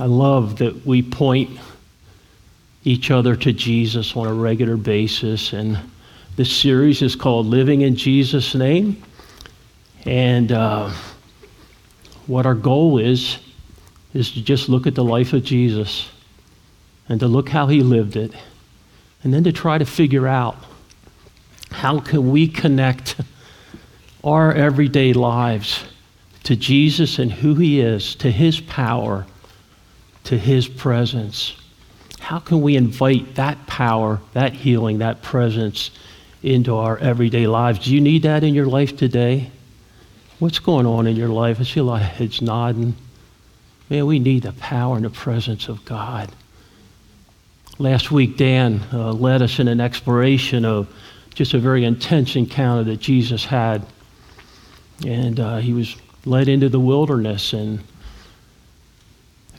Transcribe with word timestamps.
I 0.00 0.06
love 0.06 0.56
that 0.58 0.86
we 0.86 1.02
point 1.02 1.58
each 2.84 3.10
other 3.10 3.36
to 3.36 3.52
Jesus 3.52 4.16
on 4.16 4.26
a 4.26 4.32
regular 4.32 4.76
basis. 4.76 5.52
And 5.52 5.78
this 6.36 6.50
series 6.50 7.02
is 7.02 7.14
called 7.14 7.46
Living 7.46 7.82
in 7.82 7.94
Jesus' 7.94 8.54
Name. 8.54 9.02
And 10.06 10.50
uh, 10.50 10.90
what 12.26 12.46
our 12.46 12.54
goal 12.54 12.98
is, 12.98 13.38
is 14.14 14.32
to 14.32 14.42
just 14.42 14.68
look 14.68 14.86
at 14.86 14.94
the 14.94 15.04
life 15.04 15.34
of 15.34 15.44
Jesus 15.44 16.08
and 17.08 17.20
to 17.20 17.28
look 17.28 17.50
how 17.50 17.66
he 17.66 17.82
lived 17.82 18.16
it. 18.16 18.32
And 19.22 19.32
then 19.32 19.44
to 19.44 19.52
try 19.52 19.76
to 19.76 19.84
figure 19.84 20.26
out 20.26 20.56
how 21.70 22.00
can 22.00 22.30
we 22.30 22.48
connect 22.48 23.16
our 24.24 24.52
everyday 24.52 25.12
lives 25.12 25.84
to 26.44 26.56
Jesus 26.56 27.18
and 27.18 27.30
who 27.30 27.54
he 27.54 27.80
is, 27.80 28.14
to 28.16 28.30
his 28.30 28.60
power, 28.60 29.26
to 30.24 30.38
his 30.38 30.68
presence. 30.68 31.56
How 32.20 32.38
can 32.38 32.62
we 32.62 32.76
invite 32.76 33.34
that 33.34 33.66
power, 33.66 34.20
that 34.32 34.52
healing, 34.52 34.98
that 34.98 35.22
presence 35.22 35.90
into 36.42 36.76
our 36.76 36.96
everyday 36.98 37.46
lives? 37.46 37.80
Do 37.80 37.94
you 37.94 38.00
need 38.00 38.22
that 38.22 38.44
in 38.44 38.54
your 38.54 38.66
life 38.66 38.96
today? 38.96 39.50
What's 40.38 40.58
going 40.58 40.86
on 40.86 41.06
in 41.06 41.16
your 41.16 41.28
life? 41.28 41.60
I 41.60 41.64
see 41.64 41.80
a 41.80 41.84
lot 41.84 42.02
of 42.02 42.08
heads 42.08 42.40
nodding. 42.40 42.94
Man, 43.90 44.06
we 44.06 44.18
need 44.18 44.44
the 44.44 44.52
power 44.52 44.96
and 44.96 45.04
the 45.04 45.10
presence 45.10 45.68
of 45.68 45.84
God. 45.84 46.30
Last 47.78 48.10
week, 48.10 48.36
Dan 48.36 48.80
uh, 48.92 49.12
led 49.12 49.42
us 49.42 49.58
in 49.58 49.68
an 49.68 49.80
exploration 49.80 50.64
of 50.64 50.88
just 51.34 51.54
a 51.54 51.58
very 51.58 51.84
intense 51.84 52.36
encounter 52.36 52.84
that 52.84 53.00
Jesus 53.00 53.44
had. 53.44 53.84
And 55.04 55.40
uh, 55.40 55.58
he 55.58 55.72
was 55.72 55.96
led 56.24 56.48
into 56.48 56.68
the 56.68 56.78
wilderness, 56.78 57.52
and 57.52 57.80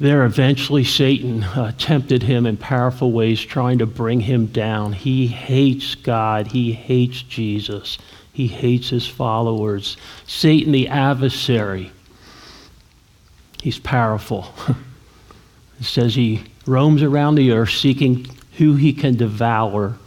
there 0.04 0.26
eventually 0.26 0.84
Satan 0.84 1.46
uh, 1.46 1.72
tempted 1.78 2.24
him 2.24 2.46
in 2.46 2.58
powerful 2.58 3.14
ways, 3.14 3.40
trying 3.40 3.78
to 3.78 3.86
bring 3.86 4.20
him 4.20 4.48
down. 4.48 4.92
He 4.92 5.28
hates 5.28 5.96
God, 5.96 6.48
he 6.48 6.74
hates 6.74 7.22
Jesus, 7.22 7.98
he 8.34 8.48
hates 8.48 8.90
his 8.90 9.08
followers. 9.08 9.96
Satan, 10.28 10.74
the 10.74 10.90
adversary, 10.90 11.90
he's 13.62 13.80
powerful. 13.80 14.54
it 15.80 15.86
says 15.86 16.16
he 16.16 16.44
roams 16.66 17.02
around 17.02 17.36
the 17.36 17.54
earth 17.54 17.70
seeking 17.70 18.28
who 18.58 18.76
he 18.76 18.92
can 18.92 19.16
devour. 19.16 19.98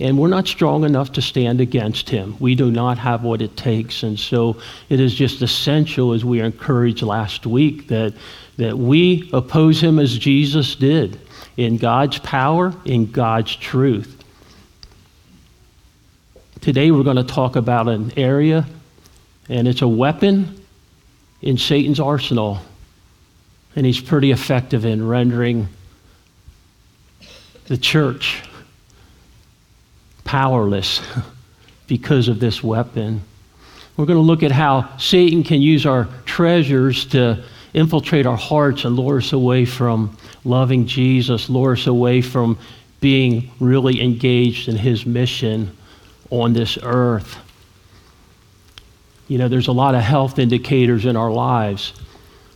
And 0.00 0.18
we're 0.18 0.28
not 0.28 0.48
strong 0.48 0.84
enough 0.84 1.12
to 1.12 1.22
stand 1.22 1.60
against 1.60 2.10
him. 2.10 2.36
We 2.40 2.56
do 2.56 2.70
not 2.70 2.98
have 2.98 3.22
what 3.22 3.40
it 3.40 3.56
takes. 3.56 4.02
And 4.02 4.18
so 4.18 4.56
it 4.88 4.98
is 4.98 5.14
just 5.14 5.40
essential, 5.40 6.12
as 6.12 6.24
we 6.24 6.40
encouraged 6.40 7.02
last 7.02 7.46
week, 7.46 7.86
that, 7.88 8.12
that 8.56 8.76
we 8.76 9.30
oppose 9.32 9.80
him 9.80 10.00
as 10.00 10.18
Jesus 10.18 10.74
did 10.74 11.20
in 11.56 11.76
God's 11.76 12.18
power, 12.18 12.74
in 12.84 13.10
God's 13.12 13.54
truth. 13.54 14.20
Today 16.60 16.90
we're 16.90 17.04
going 17.04 17.16
to 17.16 17.22
talk 17.22 17.54
about 17.54 17.88
an 17.88 18.18
area, 18.18 18.66
and 19.48 19.68
it's 19.68 19.82
a 19.82 19.88
weapon 19.88 20.60
in 21.40 21.56
Satan's 21.56 22.00
arsenal. 22.00 22.58
And 23.76 23.86
he's 23.86 24.00
pretty 24.00 24.32
effective 24.32 24.84
in 24.84 25.06
rendering 25.06 25.68
the 27.66 27.76
church 27.76 28.42
powerless 30.24 31.00
because 31.86 32.28
of 32.28 32.40
this 32.40 32.62
weapon. 32.62 33.22
We're 33.96 34.06
going 34.06 34.18
to 34.18 34.22
look 34.22 34.42
at 34.42 34.50
how 34.50 34.96
Satan 34.98 35.44
can 35.44 35.62
use 35.62 35.86
our 35.86 36.08
treasures 36.24 37.04
to 37.06 37.44
infiltrate 37.74 38.26
our 38.26 38.36
hearts 38.36 38.84
and 38.84 38.96
lure 38.96 39.18
us 39.18 39.32
away 39.32 39.64
from 39.64 40.16
loving 40.44 40.86
Jesus, 40.86 41.48
lure 41.48 41.72
us 41.72 41.86
away 41.86 42.20
from 42.20 42.58
being 43.00 43.50
really 43.60 44.00
engaged 44.00 44.68
in 44.68 44.76
his 44.76 45.04
mission 45.04 45.76
on 46.30 46.52
this 46.52 46.78
earth. 46.82 47.36
You 49.28 49.38
know, 49.38 49.48
there's 49.48 49.68
a 49.68 49.72
lot 49.72 49.94
of 49.94 50.02
health 50.02 50.38
indicators 50.38 51.04
in 51.04 51.16
our 51.16 51.30
lives. 51.30 51.92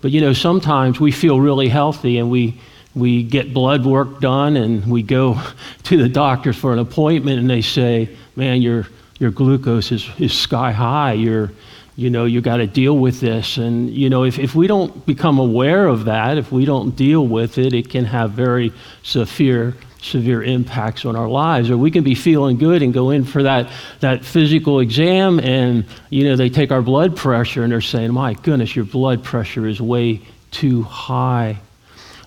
But 0.00 0.10
you 0.10 0.20
know, 0.20 0.32
sometimes 0.32 1.00
we 1.00 1.12
feel 1.12 1.40
really 1.40 1.68
healthy 1.68 2.18
and 2.18 2.30
we 2.30 2.60
we 2.98 3.22
get 3.22 3.54
blood 3.54 3.84
work 3.84 4.20
done 4.20 4.56
and 4.56 4.90
we 4.90 5.02
go 5.02 5.40
to 5.84 5.96
the 5.96 6.08
doctor 6.08 6.52
for 6.52 6.72
an 6.72 6.78
appointment 6.78 7.38
and 7.38 7.48
they 7.48 7.62
say, 7.62 8.08
man, 8.36 8.62
your, 8.62 8.86
your 9.18 9.30
glucose 9.30 9.92
is, 9.92 10.08
is 10.18 10.32
sky 10.32 10.72
high. 10.72 11.12
You're, 11.12 11.50
you 11.96 12.10
know, 12.10 12.26
you 12.26 12.40
got 12.40 12.58
to 12.58 12.66
deal 12.66 12.96
with 12.96 13.20
this. 13.20 13.56
And, 13.56 13.90
you 13.90 14.08
know, 14.08 14.22
if, 14.22 14.38
if 14.38 14.54
we 14.54 14.68
don't 14.68 15.04
become 15.04 15.40
aware 15.40 15.86
of 15.86 16.04
that, 16.04 16.38
if 16.38 16.52
we 16.52 16.64
don't 16.64 16.94
deal 16.94 17.26
with 17.26 17.58
it, 17.58 17.74
it 17.74 17.90
can 17.90 18.04
have 18.04 18.30
very 18.30 18.72
severe, 19.02 19.74
severe 20.00 20.44
impacts 20.44 21.04
on 21.04 21.16
our 21.16 21.28
lives. 21.28 21.70
Or 21.70 21.76
we 21.76 21.90
can 21.90 22.04
be 22.04 22.14
feeling 22.14 22.56
good 22.56 22.82
and 22.82 22.94
go 22.94 23.10
in 23.10 23.24
for 23.24 23.42
that, 23.42 23.68
that 23.98 24.24
physical 24.24 24.78
exam 24.78 25.40
and, 25.40 25.84
you 26.10 26.22
know, 26.22 26.36
they 26.36 26.48
take 26.48 26.70
our 26.70 26.82
blood 26.82 27.16
pressure 27.16 27.64
and 27.64 27.72
they're 27.72 27.80
saying, 27.80 28.12
my 28.12 28.34
goodness, 28.34 28.76
your 28.76 28.84
blood 28.84 29.24
pressure 29.24 29.66
is 29.66 29.80
way 29.80 30.20
too 30.52 30.84
high. 30.84 31.58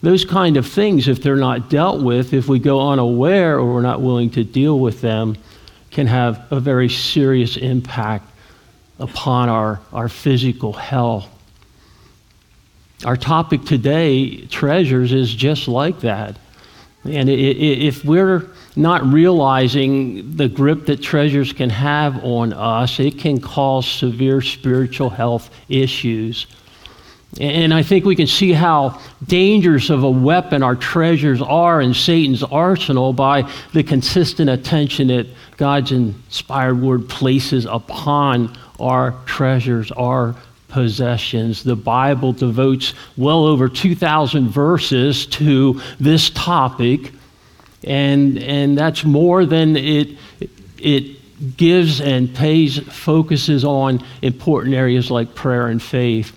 Those 0.02 0.26
kind 0.26 0.58
of 0.58 0.68
things, 0.68 1.08
if 1.08 1.22
they're 1.22 1.36
not 1.36 1.70
dealt 1.70 2.02
with, 2.02 2.34
if 2.34 2.48
we 2.48 2.58
go 2.60 2.90
unaware 2.90 3.58
or 3.60 3.74
we're 3.74 3.82
not 3.82 4.02
willing 4.02 4.32
to 4.32 4.44
deal 4.44 4.80
with 4.80 5.02
them, 5.02 5.38
can 5.92 6.08
have 6.08 6.48
a 6.52 6.60
very 6.60 6.90
serious 6.90 7.58
impact 7.58 8.28
upon 8.98 9.50
our, 9.50 9.80
our 9.94 10.10
physical 10.10 10.74
health. 10.74 11.28
Our 13.06 13.18
topic 13.18 13.66
today, 13.66 14.46
treasures, 14.46 15.12
is 15.12 15.34
just 15.34 15.68
like 15.68 16.02
that. 16.02 16.38
And 17.04 17.30
if 17.30 18.06
we're 18.06 18.48
not 18.76 19.04
realizing 19.06 20.36
the 20.36 20.48
grip 20.48 20.86
that 20.86 21.02
treasures 21.02 21.52
can 21.52 21.72
have 21.72 22.24
on 22.24 22.54
us, 22.54 23.00
it 23.00 23.18
can 23.18 23.42
cause 23.42 23.88
severe 23.88 24.42
spiritual 24.42 25.10
health 25.10 25.50
issues. 25.68 26.46
And 27.40 27.74
I 27.74 27.82
think 27.82 28.04
we 28.04 28.18
can 28.18 28.28
see 28.28 28.52
how 28.52 29.00
dangerous 29.26 29.90
of 29.90 30.04
a 30.04 30.10
weapon 30.10 30.64
our 30.64 30.76
treasures 30.76 31.42
are 31.42 31.80
in 31.80 31.94
Satan's 31.94 32.44
arsenal 32.44 33.14
by 33.14 33.50
the 33.72 33.84
consistent 33.84 34.50
attention 34.50 35.08
that 35.08 35.28
God's 35.56 35.94
inspired 35.94 36.82
word 36.82 37.08
places 37.08 37.66
upon 37.66 38.58
our 38.82 39.16
treasures, 39.26 39.92
our 39.94 40.36
possessions. 40.68 41.64
The 41.64 41.76
Bible 41.76 42.34
devotes 42.34 42.94
well 43.16 43.46
over 43.46 43.70
2,000 43.70 44.50
verses 44.50 45.26
to 45.28 45.80
this 46.02 46.32
topic, 46.32 47.14
and, 47.86 48.40
and 48.40 48.78
that's 48.78 49.06
more 49.06 49.46
than 49.46 49.78
it, 49.78 50.18
it 50.78 51.56
gives 51.56 52.02
and 52.02 52.36
pays, 52.36 52.78
focuses 52.78 53.64
on 53.64 54.04
important 54.22 54.76
areas 54.76 55.10
like 55.10 55.34
prayer 55.34 55.68
and 55.68 55.82
faith 55.82 56.36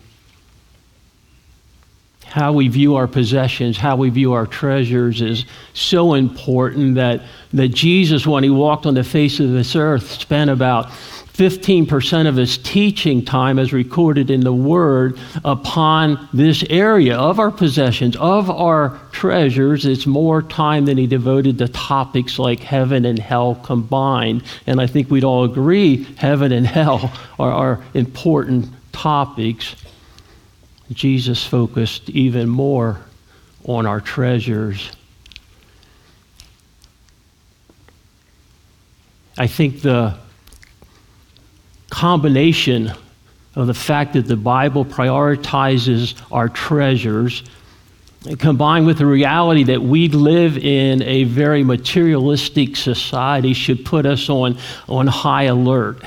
how 2.34 2.52
we 2.52 2.66
view 2.66 2.96
our 2.96 3.06
possessions, 3.06 3.78
how 3.78 3.94
we 3.94 4.10
view 4.10 4.32
our 4.32 4.44
treasures 4.44 5.22
is 5.22 5.44
so 5.72 6.14
important 6.14 6.96
that, 6.96 7.22
that 7.52 7.68
Jesus, 7.68 8.26
when 8.26 8.42
he 8.42 8.50
walked 8.50 8.86
on 8.86 8.94
the 8.94 9.04
face 9.04 9.38
of 9.38 9.52
this 9.52 9.76
earth, 9.76 10.10
spent 10.10 10.50
about 10.50 10.86
15% 11.34 12.26
of 12.26 12.34
his 12.34 12.58
teaching 12.58 13.24
time, 13.24 13.56
as 13.56 13.72
recorded 13.72 14.30
in 14.30 14.40
the 14.40 14.52
Word, 14.52 15.16
upon 15.44 16.28
this 16.32 16.64
area 16.70 17.16
of 17.16 17.38
our 17.38 17.52
possessions, 17.52 18.16
of 18.16 18.50
our 18.50 18.98
treasures. 19.12 19.86
It's 19.86 20.04
more 20.04 20.42
time 20.42 20.86
than 20.86 20.98
he 20.98 21.06
devoted 21.06 21.58
to 21.58 21.68
topics 21.68 22.40
like 22.40 22.58
heaven 22.58 23.04
and 23.04 23.16
hell 23.16 23.54
combined. 23.54 24.42
And 24.66 24.80
I 24.80 24.88
think 24.88 25.08
we'd 25.08 25.22
all 25.22 25.44
agree 25.44 26.02
heaven 26.16 26.50
and 26.50 26.66
hell 26.66 27.12
are, 27.38 27.52
are 27.52 27.84
important 27.94 28.66
topics. 28.90 29.76
Jesus 30.92 31.44
focused 31.44 32.10
even 32.10 32.48
more 32.48 33.00
on 33.64 33.86
our 33.86 34.00
treasures. 34.00 34.90
I 39.36 39.46
think 39.46 39.80
the 39.82 40.16
combination 41.90 42.92
of 43.56 43.66
the 43.66 43.74
fact 43.74 44.12
that 44.14 44.26
the 44.26 44.36
Bible 44.36 44.84
prioritizes 44.84 46.20
our 46.30 46.48
treasures, 46.48 47.42
combined 48.38 48.86
with 48.86 48.98
the 48.98 49.06
reality 49.06 49.64
that 49.64 49.80
we 49.80 50.08
live 50.08 50.58
in 50.58 51.02
a 51.02 51.24
very 51.24 51.62
materialistic 51.64 52.76
society, 52.76 53.54
should 53.54 53.84
put 53.84 54.06
us 54.06 54.28
on, 54.28 54.58
on 54.88 55.06
high 55.06 55.44
alert. 55.44 56.02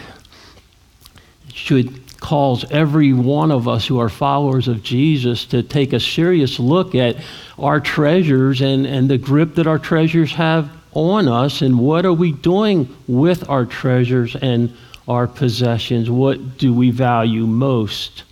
Should 1.54 2.07
calls 2.20 2.70
every 2.72 3.14
one 3.14 3.52
of 3.52 3.68
us 3.68 3.86
who 3.86 4.00
are 4.00 4.10
followers 4.10 4.68
of 4.68 4.84
Jesus 4.84 5.46
to 5.46 5.64
take 5.64 5.94
a 5.94 6.00
serious 6.00 6.60
look 6.60 6.96
at 6.96 7.18
our 7.58 7.80
treasures 7.80 8.62
and, 8.62 8.86
and 8.86 9.10
the 9.10 9.18
grip 9.18 9.56
that 9.56 9.68
our 9.68 9.80
treasures 9.80 10.34
have 10.34 10.70
on 10.94 11.28
us 11.28 11.62
and 11.62 11.80
what 11.80 12.06
are 12.06 12.14
we 12.14 12.32
doing 12.32 12.96
with 13.08 13.48
our 13.50 13.66
treasures 13.66 14.36
and 14.36 14.76
our 15.08 15.28
possessions? 15.28 16.10
What 16.10 16.58
do 16.58 16.74
we 16.74 16.90
value 16.92 17.46
most 17.46 18.24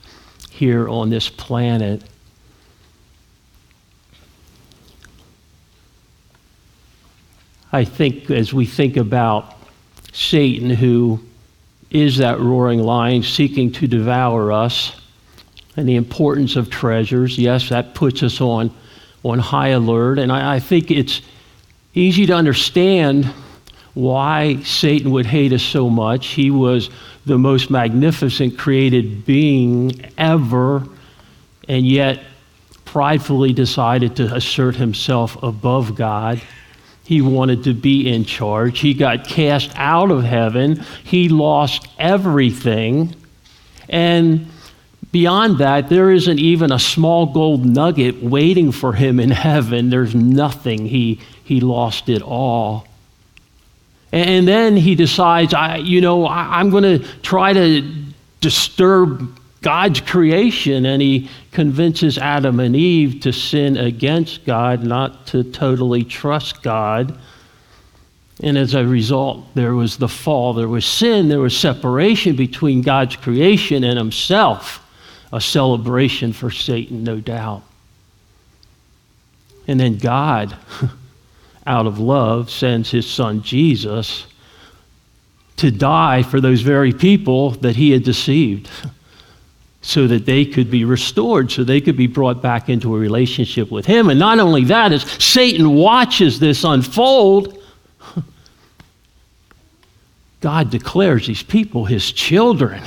here 0.49 0.89
on 0.89 1.09
this 1.09 1.29
planet? 1.29 2.03
I 7.71 7.83
think 7.83 8.31
as 8.31 8.53
we 8.53 8.65
think 8.65 8.97
about 8.97 9.53
Satan, 10.13 10.69
who 10.69 11.19
is 11.95 12.17
that 12.17 12.41
roaring 12.41 12.79
lion 12.79 13.23
seeking 13.23 13.71
to 13.71 13.87
devour 13.87 14.51
us, 14.51 14.99
and 15.77 15.87
the 15.87 15.95
importance 15.95 16.57
of 16.57 16.69
treasures, 16.69 17.37
yes, 17.37 17.69
that 17.69 17.95
puts 17.95 18.21
us 18.21 18.41
on, 18.41 18.69
on 19.23 19.39
high 19.39 19.69
alert. 19.69 20.19
And 20.19 20.29
I, 20.29 20.55
I 20.55 20.59
think 20.59 20.91
it's 20.91 21.21
easy 21.93 22.25
to 22.25 22.33
understand 22.33 23.25
why 23.93 24.61
Satan 24.63 25.11
would 25.11 25.25
hate 25.25 25.53
us 25.53 25.63
so 25.63 25.89
much. 25.89 26.27
He 26.27 26.51
was 26.51 26.89
the 27.25 27.37
most 27.37 27.69
magnificent 27.69 28.57
created 28.57 29.25
being 29.25 30.11
ever, 30.17 30.83
and 31.69 31.87
yet 31.87 32.23
pridefully 32.83 33.53
decided 33.53 34.17
to 34.17 34.35
assert 34.35 34.75
himself 34.75 35.41
above 35.41 35.95
God. 35.95 36.41
He 37.05 37.21
wanted 37.21 37.63
to 37.65 37.73
be 37.73 38.11
in 38.11 38.25
charge. 38.25 38.79
He 38.79 38.95
got 38.95 39.27
cast 39.27 39.71
out 39.75 40.09
of 40.09 40.23
heaven. 40.23 40.83
He 41.03 41.29
lost 41.29 41.87
everything. 41.99 43.15
And 43.87 44.47
beyond 45.11 45.59
that, 45.59 45.87
there 45.87 46.09
isn't 46.09 46.39
even 46.39 46.71
a 46.71 46.79
small 46.79 47.27
gold 47.27 47.63
nugget 47.63 48.23
waiting 48.23 48.71
for 48.71 48.93
him 48.93 49.19
in 49.19 49.29
heaven. 49.29 49.91
There's 49.91 50.15
nothing. 50.15 50.87
He, 50.87 51.21
he 51.43 51.61
lost 51.61 52.09
it 52.09 52.23
all. 52.23 52.87
And 54.11 54.47
then 54.47 54.75
he 54.75 54.95
decides, 54.95 55.53
I, 55.53 55.77
you 55.77 56.01
know, 56.01 56.25
I, 56.25 56.59
I'm 56.59 56.71
going 56.71 56.83
to 56.83 56.99
try 57.21 57.53
to 57.53 58.03
disturb 58.41 59.39
God's 59.65 59.99
creation, 59.99 60.85
and 60.85 61.01
he 61.01 61.27
convinces 61.51 62.19
Adam 62.19 62.59
and 62.59 62.75
Eve 62.75 63.21
to 63.21 63.33
sin 63.33 63.77
against 63.77 64.45
God, 64.45 64.83
not 64.83 65.25
to 65.27 65.43
totally 65.43 66.03
trust 66.03 66.61
God. 66.61 67.17
And 68.43 68.59
as 68.59 68.75
a 68.75 68.85
result, 68.85 69.43
there 69.55 69.73
was 69.73 69.97
the 69.97 70.07
fall, 70.07 70.53
there 70.53 70.67
was 70.67 70.85
sin, 70.85 71.29
there 71.29 71.39
was 71.39 71.57
separation 71.57 72.35
between 72.35 72.83
God's 72.83 73.15
creation 73.15 73.83
and 73.83 73.97
himself, 73.97 74.87
a 75.33 75.41
celebration 75.41 76.31
for 76.31 76.51
Satan, 76.51 77.03
no 77.03 77.19
doubt. 77.19 77.63
And 79.67 79.79
then 79.79 79.97
God, 79.97 80.55
out 81.65 81.87
of 81.87 81.97
love, 81.97 82.51
sends 82.51 82.91
his 82.91 83.09
son 83.09 83.41
Jesus 83.41 84.27
to 85.57 85.71
die 85.71 86.21
for 86.21 86.39
those 86.39 86.61
very 86.61 86.93
people 86.93 87.49
that 87.49 87.77
he 87.77 87.89
had 87.89 88.03
deceived 88.03 88.69
so 89.85 90.07
that 90.07 90.25
they 90.25 90.43
could 90.43 90.71
be 90.71 90.83
restored, 90.83 91.51
so 91.51 91.63
they 91.63 91.79
could 91.79 91.95
be 91.95 92.07
brought 92.07 92.41
back 92.41 92.69
into 92.69 92.95
a 92.95 92.97
relationship 92.97 93.69
with 93.69 93.85
Him. 93.85 94.09
And 94.09 94.17
not 94.17 94.39
only 94.39 94.63
that, 94.63 94.91
as 94.91 95.03
Satan 95.23 95.75
watches 95.75 96.39
this 96.39 96.63
unfold, 96.63 97.61
God 100.41 100.71
declares 100.71 101.27
these 101.27 101.43
people 101.43 101.85
His 101.85 102.11
children, 102.11 102.81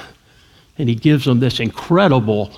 and 0.77 0.89
He 0.89 0.97
gives 0.97 1.25
them 1.25 1.39
this 1.39 1.61
incredible 1.61 2.51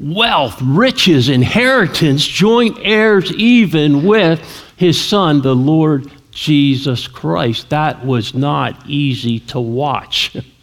wealth, 0.00 0.60
riches, 0.60 1.28
inheritance, 1.28 2.26
joint 2.26 2.76
heirs 2.80 3.30
even 3.34 4.04
with 4.04 4.40
His 4.78 5.00
Son, 5.00 5.42
the 5.42 5.54
Lord 5.54 6.10
Jesus 6.32 7.06
Christ. 7.06 7.70
That 7.70 8.04
was 8.04 8.34
not 8.34 8.84
easy 8.88 9.38
to 9.38 9.60
watch. 9.60 10.36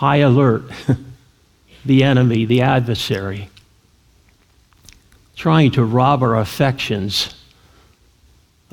high 0.00 0.16
alert, 0.16 0.62
the 1.84 2.02
enemy, 2.02 2.46
the 2.46 2.62
adversary, 2.62 3.50
trying 5.36 5.70
to 5.70 5.84
rob 5.84 6.22
our 6.22 6.38
affections 6.38 7.34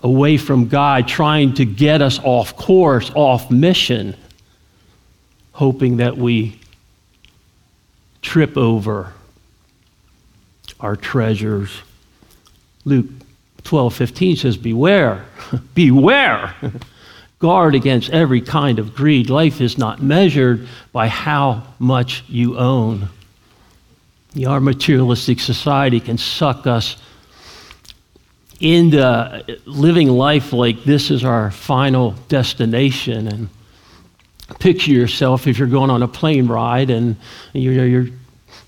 away 0.01 0.37
from 0.37 0.69
God, 0.69 1.05
trying 1.05 1.53
to 1.55 1.65
get 1.65 2.01
us 2.01 2.17
off 2.23 2.55
course, 2.55 3.11
off 3.13 3.51
mission, 3.51 4.15
hoping 5.51 5.97
that 5.97 6.17
we 6.17 6.57
trip 8.21 8.55
over 8.55 9.11
our 10.79 10.95
treasures. 10.95 11.81
Luke 12.85 13.07
12 13.65 13.93
15 13.93 14.35
says, 14.37 14.55
Beware, 14.55 15.25
beware. 15.73 16.55
Guard 17.39 17.75
against 17.75 18.09
every 18.09 18.41
kind 18.41 18.79
of 18.79 18.95
greed. 18.95 19.29
Life 19.29 19.61
is 19.61 19.77
not 19.77 20.01
measured 20.01 20.67
by 20.91 21.07
how 21.07 21.63
much 21.77 22.23
you 22.27 22.57
own. 22.57 23.09
Our 24.45 24.59
materialistic 24.59 25.39
society 25.39 25.99
can 25.99 26.17
suck 26.17 26.65
us 26.67 26.97
into 28.59 29.59
living 29.65 30.09
life 30.09 30.51
like 30.51 30.83
this 30.83 31.11
is 31.11 31.23
our 31.23 31.51
final 31.51 32.11
destination. 32.27 33.27
And 33.27 33.49
picture 34.59 34.91
yourself 34.91 35.45
if 35.47 35.59
you're 35.59 35.67
going 35.67 35.91
on 35.91 36.01
a 36.01 36.07
plane 36.07 36.47
ride 36.47 36.89
and 36.89 37.17
you're, 37.53 37.85
you're 37.85 38.07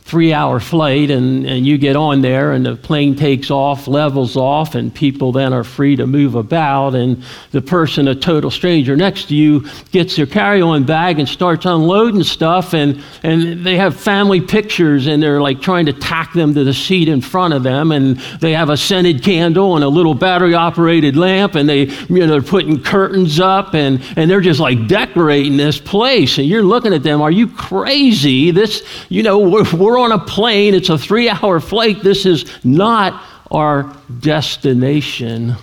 three 0.09 0.33
hour 0.33 0.59
flight 0.59 1.11
and, 1.11 1.45
and 1.45 1.67
you 1.67 1.77
get 1.77 1.95
on 1.95 2.21
there 2.21 2.53
and 2.53 2.65
the 2.65 2.75
plane 2.75 3.15
takes 3.15 3.51
off, 3.51 3.88
levels 3.88 4.35
off, 4.35 4.73
and 4.73 4.94
people 4.94 5.31
then 5.31 5.53
are 5.53 5.63
free 5.63 5.95
to 5.95 6.07
move 6.07 6.33
about. 6.33 6.95
And 6.95 7.23
the 7.51 7.61
person, 7.61 8.07
a 8.07 8.15
total 8.15 8.50
stranger 8.50 8.95
next 8.95 9.25
to 9.25 9.35
you, 9.35 9.67
gets 9.91 10.15
their 10.15 10.25
carry 10.25 10.63
on 10.63 10.83
bag 10.83 11.19
and 11.19 11.29
starts 11.29 11.65
unloading 11.65 12.23
stuff. 12.23 12.73
And, 12.73 13.03
and 13.21 13.63
they 13.63 13.77
have 13.77 13.95
family 13.95 14.41
pictures 14.41 15.06
and 15.06 15.21
they're 15.21 15.41
like 15.41 15.61
trying 15.61 15.85
to 15.85 15.94
tack 15.94 16.33
them 16.33 16.56
to 16.56 16.63
the 16.63 16.73
seat 16.73 17.07
in 17.07 17.21
front 17.21 17.53
of 17.53 17.61
them. 17.61 17.91
And 17.91 18.17
they 18.39 18.53
have 18.53 18.69
a 18.69 18.77
scented 18.77 19.21
candle 19.21 19.75
and 19.75 19.83
a 19.83 19.89
little 19.89 20.15
battery 20.15 20.56
operated 20.56 21.17
lamp. 21.17 21.53
And 21.53 21.69
they, 21.69 21.83
you 21.83 22.19
know, 22.19 22.27
they're 22.27 22.41
putting 22.41 22.81
curtains 22.81 23.39
up 23.39 23.75
and, 23.75 24.03
and 24.15 24.29
they're 24.29 24.41
just 24.41 24.59
like 24.59 24.88
decorating 24.88 25.56
this 25.56 25.79
place. 25.79 26.39
And 26.39 26.47
you're 26.47 26.63
looking 26.63 26.95
at 26.95 27.03
them, 27.03 27.21
are 27.21 27.29
you 27.29 27.47
crazy? 27.47 28.50
This, 28.50 28.83
you 29.09 29.21
know, 29.21 29.38
we're, 29.38 29.98
we're 29.99 30.05
on 30.05 30.11
a 30.11 30.19
plane, 30.19 30.73
it's 30.73 30.89
a 30.89 30.97
three 30.97 31.29
hour 31.29 31.59
flight. 31.59 32.01
This 32.03 32.25
is 32.25 32.45
not 32.63 33.21
our 33.51 33.95
destination. 34.19 35.55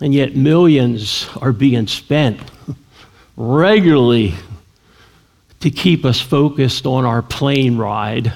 And 0.00 0.12
yet, 0.12 0.34
millions 0.34 1.28
are 1.40 1.52
being 1.52 1.86
spent 1.86 2.40
regularly 3.36 4.34
to 5.60 5.70
keep 5.70 6.04
us 6.04 6.20
focused 6.20 6.86
on 6.86 7.04
our 7.04 7.22
plane 7.22 7.76
ride. 7.76 8.32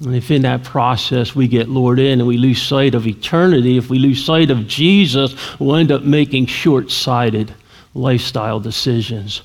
And 0.00 0.14
if 0.14 0.30
in 0.30 0.42
that 0.42 0.62
process 0.62 1.34
we 1.34 1.48
get 1.48 1.68
lured 1.68 1.98
in 1.98 2.20
and 2.20 2.26
we 2.26 2.38
lose 2.38 2.62
sight 2.62 2.94
of 2.94 3.06
eternity, 3.06 3.76
if 3.76 3.90
we 3.90 3.98
lose 3.98 4.24
sight 4.24 4.50
of 4.50 4.66
Jesus, 4.66 5.34
we'll 5.58 5.76
end 5.76 5.90
up 5.90 6.02
making 6.02 6.46
short 6.46 6.90
sighted 6.90 7.52
lifestyle 7.94 8.60
decisions. 8.60 9.42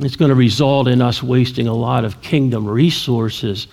It's 0.00 0.16
going 0.16 0.28
to 0.28 0.34
result 0.34 0.86
in 0.86 1.02
us 1.02 1.22
wasting 1.22 1.66
a 1.66 1.74
lot 1.74 2.04
of 2.04 2.20
kingdom 2.22 2.68
resources. 2.68 3.66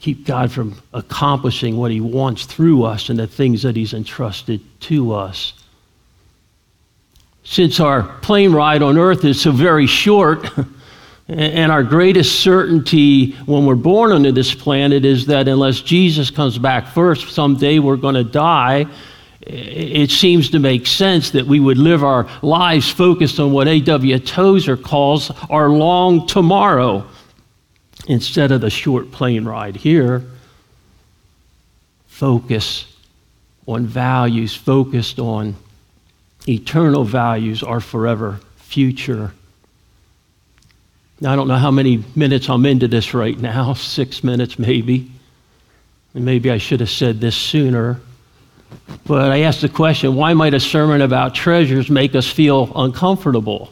Keep 0.00 0.26
God 0.26 0.52
from 0.52 0.80
accomplishing 0.92 1.76
what 1.78 1.90
He 1.90 2.00
wants 2.00 2.44
through 2.44 2.84
us 2.84 3.08
and 3.08 3.18
the 3.18 3.26
things 3.26 3.62
that 3.62 3.76
He's 3.76 3.94
entrusted 3.94 4.60
to 4.82 5.12
us. 5.12 5.54
Since 7.42 7.80
our 7.80 8.02
plane 8.02 8.52
ride 8.52 8.82
on 8.82 8.98
earth 8.98 9.24
is 9.24 9.40
so 9.40 9.50
very 9.50 9.86
short, 9.86 10.46
and 11.28 11.72
our 11.72 11.82
greatest 11.82 12.40
certainty 12.40 13.32
when 13.46 13.64
we're 13.64 13.76
born 13.76 14.12
onto 14.12 14.30
this 14.30 14.54
planet 14.54 15.06
is 15.06 15.26
that 15.26 15.48
unless 15.48 15.80
Jesus 15.80 16.30
comes 16.30 16.58
back 16.58 16.86
first, 16.88 17.30
someday 17.30 17.78
we're 17.78 17.96
going 17.96 18.14
to 18.14 18.24
die 18.24 18.86
it 19.42 20.10
seems 20.10 20.50
to 20.50 20.58
make 20.58 20.86
sense 20.86 21.30
that 21.30 21.46
we 21.46 21.60
would 21.60 21.78
live 21.78 22.04
our 22.04 22.28
lives 22.42 22.90
focused 22.90 23.40
on 23.40 23.52
what 23.52 23.68
A.W. 23.68 24.18
Tozer 24.18 24.76
calls 24.76 25.30
our 25.48 25.70
long 25.70 26.26
tomorrow 26.26 27.06
instead 28.06 28.52
of 28.52 28.60
the 28.60 28.70
short 28.70 29.10
plane 29.12 29.46
ride 29.46 29.76
here. 29.76 30.24
Focus 32.06 32.86
on 33.66 33.86
values, 33.86 34.54
focused 34.54 35.18
on 35.18 35.56
eternal 36.46 37.04
values, 37.04 37.62
our 37.62 37.80
forever 37.80 38.40
future. 38.56 39.32
Now, 41.20 41.32
I 41.32 41.36
don't 41.36 41.48
know 41.48 41.56
how 41.56 41.70
many 41.70 42.04
minutes 42.14 42.48
I'm 42.50 42.66
into 42.66 42.88
this 42.88 43.14
right 43.14 43.38
now, 43.38 43.72
six 43.74 44.22
minutes 44.22 44.58
maybe. 44.58 45.10
And 46.12 46.24
maybe 46.24 46.50
I 46.50 46.58
should 46.58 46.80
have 46.80 46.90
said 46.90 47.20
this 47.20 47.36
sooner. 47.36 48.00
But 49.06 49.32
I 49.32 49.40
asked 49.40 49.60
the 49.60 49.68
question 49.68 50.14
why 50.14 50.34
might 50.34 50.54
a 50.54 50.60
sermon 50.60 51.02
about 51.02 51.34
treasures 51.34 51.90
make 51.90 52.14
us 52.14 52.30
feel 52.30 52.70
uncomfortable? 52.76 53.70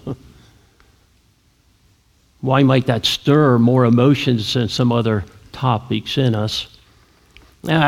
Why 2.40 2.62
might 2.62 2.86
that 2.86 3.04
stir 3.04 3.58
more 3.58 3.84
emotions 3.84 4.54
than 4.54 4.68
some 4.68 4.92
other 4.92 5.24
topics 5.52 6.18
in 6.18 6.34
us? 6.34 6.68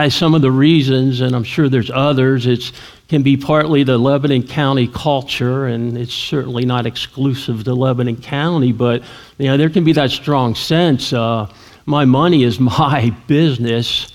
Some 0.09 0.35
of 0.35 0.43
the 0.43 0.51
reasons, 0.51 1.21
and 1.21 1.35
I'm 1.35 1.45
sure 1.45 1.69
there's 1.69 1.91
others, 1.91 2.47
it 2.47 2.73
can 3.09 3.23
be 3.23 3.37
partly 3.37 3.85
the 3.85 3.99
Lebanon 3.99 4.47
County 4.47 4.89
culture, 4.89 5.67
and 5.67 5.97
it's 5.97 6.13
certainly 6.13 6.65
not 6.65 6.87
exclusive 6.87 7.65
to 7.65 7.75
Lebanon 7.75 8.17
County, 8.17 8.73
but 8.73 9.03
you 9.39 9.47
know, 9.47 9.57
there 9.57 9.71
can 9.71 9.85
be 9.85 9.93
that 9.93 10.11
strong 10.11 10.55
sense 10.55 11.13
uh, 11.13 11.49
my 11.87 12.05
money 12.05 12.45
is 12.45 12.61
my 12.61 13.11
business, 13.27 14.13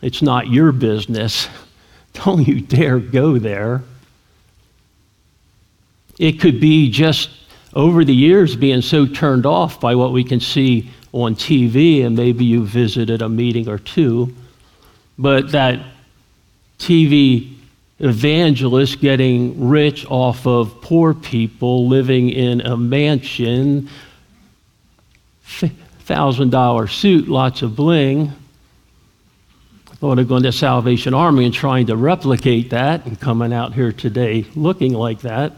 it's 0.00 0.22
not 0.22 0.48
your 0.48 0.72
business. 0.72 1.48
Don't 2.24 2.46
you 2.46 2.60
dare 2.60 2.98
go 2.98 3.38
there. 3.38 3.82
It 6.18 6.40
could 6.40 6.60
be 6.60 6.90
just 6.90 7.30
over 7.74 8.04
the 8.04 8.14
years 8.14 8.54
being 8.54 8.82
so 8.82 9.06
turned 9.06 9.46
off 9.46 9.80
by 9.80 9.94
what 9.94 10.12
we 10.12 10.22
can 10.22 10.40
see 10.40 10.90
on 11.12 11.34
TV, 11.34 12.04
and 12.04 12.16
maybe 12.16 12.44
you 12.44 12.64
visited 12.64 13.22
a 13.22 13.28
meeting 13.28 13.68
or 13.68 13.78
two 13.78 14.34
but 15.18 15.52
that 15.52 15.80
TV 16.78 17.54
evangelist 17.98 19.00
getting 19.00 19.68
rich 19.68 20.04
off 20.06 20.46
of 20.46 20.80
poor 20.80 21.14
people 21.14 21.86
living 21.86 22.30
in 22.30 22.60
a 22.62 22.76
mansion, 22.76 23.88
thousand 26.00 26.50
dollar 26.50 26.88
suit, 26.88 27.28
lots 27.28 27.62
of 27.62 27.76
bling. 27.76 28.32
Thought 30.02 30.18
of 30.18 30.26
going 30.26 30.42
to 30.42 30.50
Salvation 30.50 31.14
Army 31.14 31.44
and 31.44 31.54
trying 31.54 31.86
to 31.86 31.96
replicate 31.96 32.70
that 32.70 33.06
and 33.06 33.20
coming 33.20 33.52
out 33.52 33.72
here 33.72 33.92
today 33.92 34.44
looking 34.56 34.94
like 34.94 35.20
that. 35.20 35.52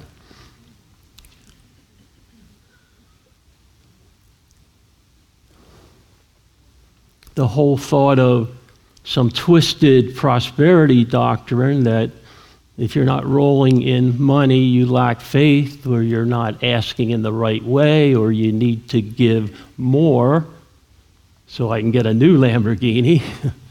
The 7.36 7.48
whole 7.48 7.78
thought 7.78 8.18
of 8.18 8.54
some 9.02 9.30
twisted 9.30 10.14
prosperity 10.14 11.06
doctrine 11.06 11.84
that 11.84 12.10
if 12.76 12.94
you're 12.94 13.06
not 13.06 13.24
rolling 13.24 13.80
in 13.80 14.20
money, 14.20 14.58
you 14.60 14.84
lack 14.84 15.22
faith, 15.22 15.86
or 15.86 16.02
you're 16.02 16.26
not 16.26 16.62
asking 16.62 17.12
in 17.12 17.22
the 17.22 17.32
right 17.32 17.64
way, 17.64 18.14
or 18.14 18.30
you 18.30 18.52
need 18.52 18.90
to 18.90 19.00
give 19.00 19.58
more 19.78 20.44
so 21.46 21.72
I 21.72 21.80
can 21.80 21.92
get 21.92 22.04
a 22.04 22.12
new 22.12 22.36
Lamborghini. 22.36 23.22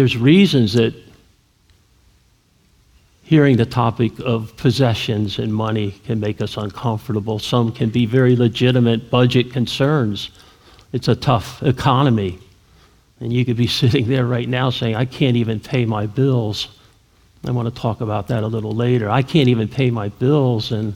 There's 0.00 0.16
reasons 0.16 0.72
that 0.72 0.94
hearing 3.22 3.58
the 3.58 3.66
topic 3.66 4.18
of 4.20 4.56
possessions 4.56 5.38
and 5.38 5.52
money 5.52 5.90
can 6.06 6.20
make 6.20 6.40
us 6.40 6.56
uncomfortable. 6.56 7.38
Some 7.38 7.70
can 7.70 7.90
be 7.90 8.06
very 8.06 8.34
legitimate 8.34 9.10
budget 9.10 9.52
concerns 9.52 10.30
it's 10.94 11.06
a 11.08 11.14
tough 11.14 11.62
economy. 11.62 12.38
And 13.20 13.30
you 13.30 13.44
could 13.44 13.58
be 13.58 13.66
sitting 13.82 14.08
there 14.08 14.24
right 14.24 14.48
now 14.48 14.70
saying, 14.70 14.96
I 14.96 15.04
can't 15.04 15.36
even 15.36 15.60
pay 15.60 15.84
my 15.84 16.06
bills. 16.06 16.68
I 17.46 17.50
want 17.50 17.68
to 17.68 17.78
talk 17.78 18.00
about 18.00 18.28
that 18.28 18.42
a 18.42 18.46
little 18.46 18.72
later. 18.72 19.10
I 19.10 19.20
can't 19.20 19.50
even 19.50 19.68
pay 19.68 19.90
my 19.90 20.08
bills, 20.08 20.72
and 20.72 20.94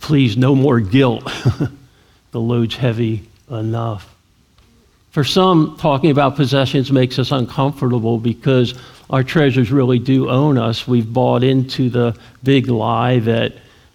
please, 0.00 0.36
no 0.36 0.54
more 0.54 0.80
guilt. 0.80 1.24
the 2.32 2.40
load's 2.40 2.76
heavy 2.76 3.26
enough. 3.50 4.15
For 5.16 5.24
some, 5.24 5.78
talking 5.78 6.10
about 6.10 6.36
possessions 6.36 6.92
makes 6.92 7.18
us 7.18 7.32
uncomfortable 7.32 8.18
because 8.18 8.74
our 9.08 9.24
treasures 9.24 9.72
really 9.72 9.98
do 9.98 10.28
own 10.28 10.58
us. 10.58 10.86
We've 10.86 11.10
bought 11.10 11.42
into 11.42 11.88
the 11.88 12.14
big 12.42 12.68
lie 12.68 13.20
that, 13.20 13.54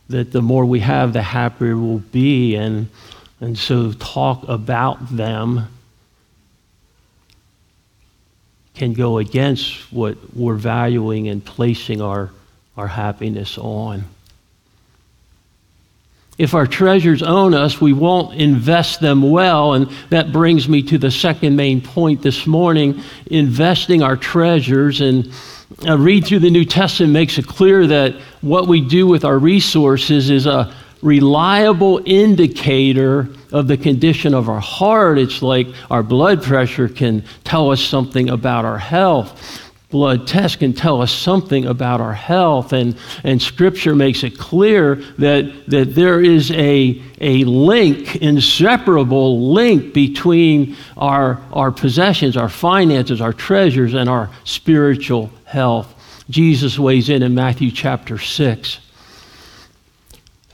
that 0.10 0.32
the 0.32 0.42
more 0.42 0.66
we 0.66 0.80
have, 0.80 1.14
the 1.14 1.22
happier 1.22 1.78
we'll 1.78 2.00
be. 2.00 2.56
And 2.56 2.90
and 3.40 3.56
so, 3.56 3.92
talk 3.92 4.50
about 4.50 5.16
them 5.16 5.68
can 8.74 8.94
go 8.94 9.20
against 9.20 9.94
what 9.94 10.18
we're 10.36 10.56
valuing 10.56 11.28
and 11.28 11.46
placing 11.46 12.02
our, 12.02 12.32
our 12.76 12.88
happiness 12.88 13.60
on. 13.60 14.06
If 16.42 16.56
our 16.56 16.66
treasures 16.66 17.22
own 17.22 17.54
us, 17.54 17.80
we 17.80 17.94
won't 17.94 18.34
invest 18.34 19.00
them 19.00 19.22
well. 19.22 19.74
And 19.74 19.92
that 20.10 20.32
brings 20.32 20.68
me 20.68 20.82
to 20.82 20.98
the 20.98 21.12
second 21.12 21.56
main 21.56 21.82
point 21.82 22.24
this 22.24 22.48
morning 22.48 23.04
investing 23.28 24.02
our 24.02 24.18
treasures. 24.18 25.02
And 25.02 25.32
a 25.86 25.96
read 25.96 26.26
through 26.26 26.40
the 26.40 26.50
New 26.50 26.66
Testament 26.66 27.14
makes 27.14 27.38
it 27.38 27.46
clear 27.46 27.86
that 27.86 28.16
what 28.42 28.68
we 28.68 28.82
do 28.82 29.06
with 29.06 29.24
our 29.24 29.38
resources 29.38 30.32
is 30.32 30.48
a 30.48 30.74
reliable 31.04 32.02
indicator 32.06 33.30
of 33.52 33.68
the 33.68 33.78
condition 33.78 34.34
of 34.34 34.50
our 34.50 34.60
heart. 34.60 35.20
It's 35.20 35.44
like 35.44 35.68
our 35.92 36.02
blood 36.02 36.42
pressure 36.42 36.90
can 36.90 37.24
tell 37.44 37.70
us 37.70 37.84
something 37.84 38.32
about 38.32 38.66
our 38.66 38.80
health. 38.80 39.71
Blood 39.92 40.26
tests 40.26 40.56
can 40.56 40.72
tell 40.72 41.02
us 41.02 41.12
something 41.12 41.66
about 41.66 42.00
our 42.00 42.14
health, 42.14 42.72
and, 42.72 42.98
and 43.26 43.42
Scripture 43.42 43.94
makes 43.94 44.24
it 44.24 44.40
clear 44.40 44.96
that, 45.18 45.66
that 45.68 45.94
there 45.94 46.22
is 46.22 46.50
a, 46.52 47.02
a 47.20 47.44
link, 47.44 48.16
inseparable 48.16 49.52
link 49.52 49.94
between 49.94 50.78
our, 50.96 51.42
our 51.52 51.72
possessions, 51.72 52.38
our 52.38 52.48
finances, 52.48 53.20
our 53.20 53.34
treasures, 53.34 53.94
and 53.94 54.10
our 54.10 54.30
spiritual 54.46 55.30
health. 55.44 55.94
Jesus 56.30 56.80
weighs 56.80 57.10
in 57.10 57.22
in 57.22 57.36
Matthew 57.36 57.70
chapter 57.70 58.18
6. 58.18 58.80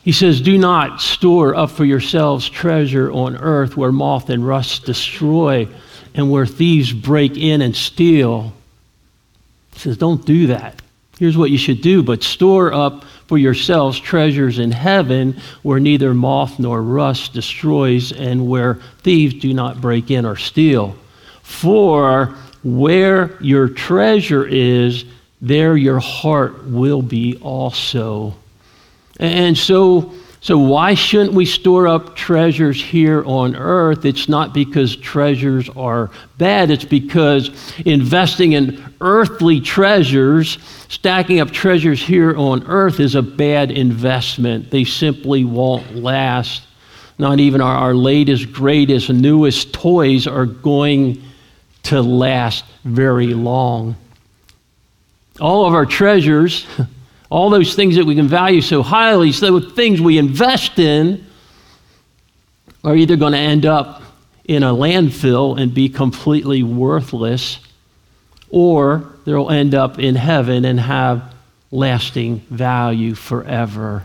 He 0.01 0.13
says, 0.13 0.41
Do 0.41 0.57
not 0.57 0.99
store 0.99 1.53
up 1.53 1.69
for 1.69 1.85
yourselves 1.85 2.49
treasure 2.49 3.11
on 3.11 3.37
earth 3.37 3.77
where 3.77 3.91
moth 3.91 4.31
and 4.31 4.47
rust 4.47 4.85
destroy 4.85 5.67
and 6.15 6.31
where 6.31 6.47
thieves 6.47 6.91
break 6.91 7.37
in 7.37 7.61
and 7.61 7.75
steal. 7.75 8.53
He 9.77 9.83
says, 9.83 9.97
Don't 9.97 10.25
do 10.25 10.47
that. 10.47 10.81
Here's 11.19 11.37
what 11.37 11.51
you 11.51 11.57
should 11.57 11.81
do, 11.81 12.01
but 12.01 12.23
store 12.23 12.73
up 12.73 13.03
for 13.27 13.37
yourselves 13.37 13.99
treasures 13.99 14.57
in 14.57 14.71
heaven 14.71 15.39
where 15.61 15.79
neither 15.79 16.13
moth 16.13 16.59
nor 16.59 16.81
rust 16.81 17.33
destroys 17.33 18.11
and 18.11 18.47
where 18.47 18.75
thieves 18.99 19.35
do 19.35 19.53
not 19.53 19.79
break 19.79 20.09
in 20.09 20.25
or 20.25 20.35
steal. 20.35 20.95
For 21.43 22.35
where 22.63 23.37
your 23.41 23.67
treasure 23.67 24.45
is, 24.45 25.05
there 25.41 25.77
your 25.77 25.99
heart 25.99 26.65
will 26.65 27.03
be 27.03 27.37
also. 27.37 28.35
And 29.19 29.57
so, 29.57 30.13
so 30.47 30.57
why 30.57 30.93
shouldn't 30.93 31.33
we 31.33 31.45
store 31.45 31.89
up 31.89 32.15
treasures 32.15 32.81
here 32.81 33.21
on 33.25 33.53
earth? 33.53 34.05
It's 34.05 34.29
not 34.29 34.53
because 34.53 34.95
treasures 34.95 35.67
are 35.75 36.09
bad, 36.37 36.71
it's 36.71 36.85
because 36.85 37.51
investing 37.85 38.53
in 38.53 38.81
earthly 39.01 39.59
treasures, 39.59 40.57
stacking 40.87 41.41
up 41.41 41.51
treasures 41.51 42.01
here 42.01 42.33
on 42.33 42.65
earth, 42.65 43.01
is 43.01 43.15
a 43.15 43.21
bad 43.21 43.71
investment. 43.71 44.71
They 44.71 44.85
simply 44.85 45.43
won't 45.43 45.95
last. 45.95 46.63
Not 47.19 47.41
even 47.41 47.59
our, 47.59 47.75
our 47.75 47.93
latest, 47.93 48.53
greatest, 48.53 49.09
newest 49.09 49.73
toys 49.73 50.27
are 50.27 50.45
going 50.45 51.21
to 51.83 52.01
last 52.01 52.63
very 52.85 53.33
long. 53.33 53.97
All 55.41 55.65
of 55.65 55.73
our 55.73 55.85
treasures, 55.85 56.65
all 57.29 57.49
those 57.49 57.75
things 57.75 57.95
that 57.95 58.05
we 58.05 58.15
can 58.15 58.27
value 58.27 58.61
so 58.61 58.81
highly, 58.81 59.31
so 59.31 59.59
the 59.59 59.69
things 59.69 59.99
we 59.99 60.17
invest 60.17 60.79
in, 60.79 61.25
are 62.83 62.95
either 62.95 63.15
going 63.17 63.33
to 63.33 63.39
end 63.39 63.65
up 63.65 64.01
in 64.45 64.63
a 64.63 64.73
landfill 64.73 65.59
and 65.59 65.73
be 65.73 65.89
completely 65.89 66.63
worthless, 66.63 67.59
or 68.49 69.11
they'll 69.25 69.49
end 69.49 69.75
up 69.75 69.99
in 69.99 70.15
heaven 70.15 70.63
and 70.63 70.79
have 70.79 71.33
lasting 71.69 72.39
value 72.49 73.13
forever. 73.13 74.03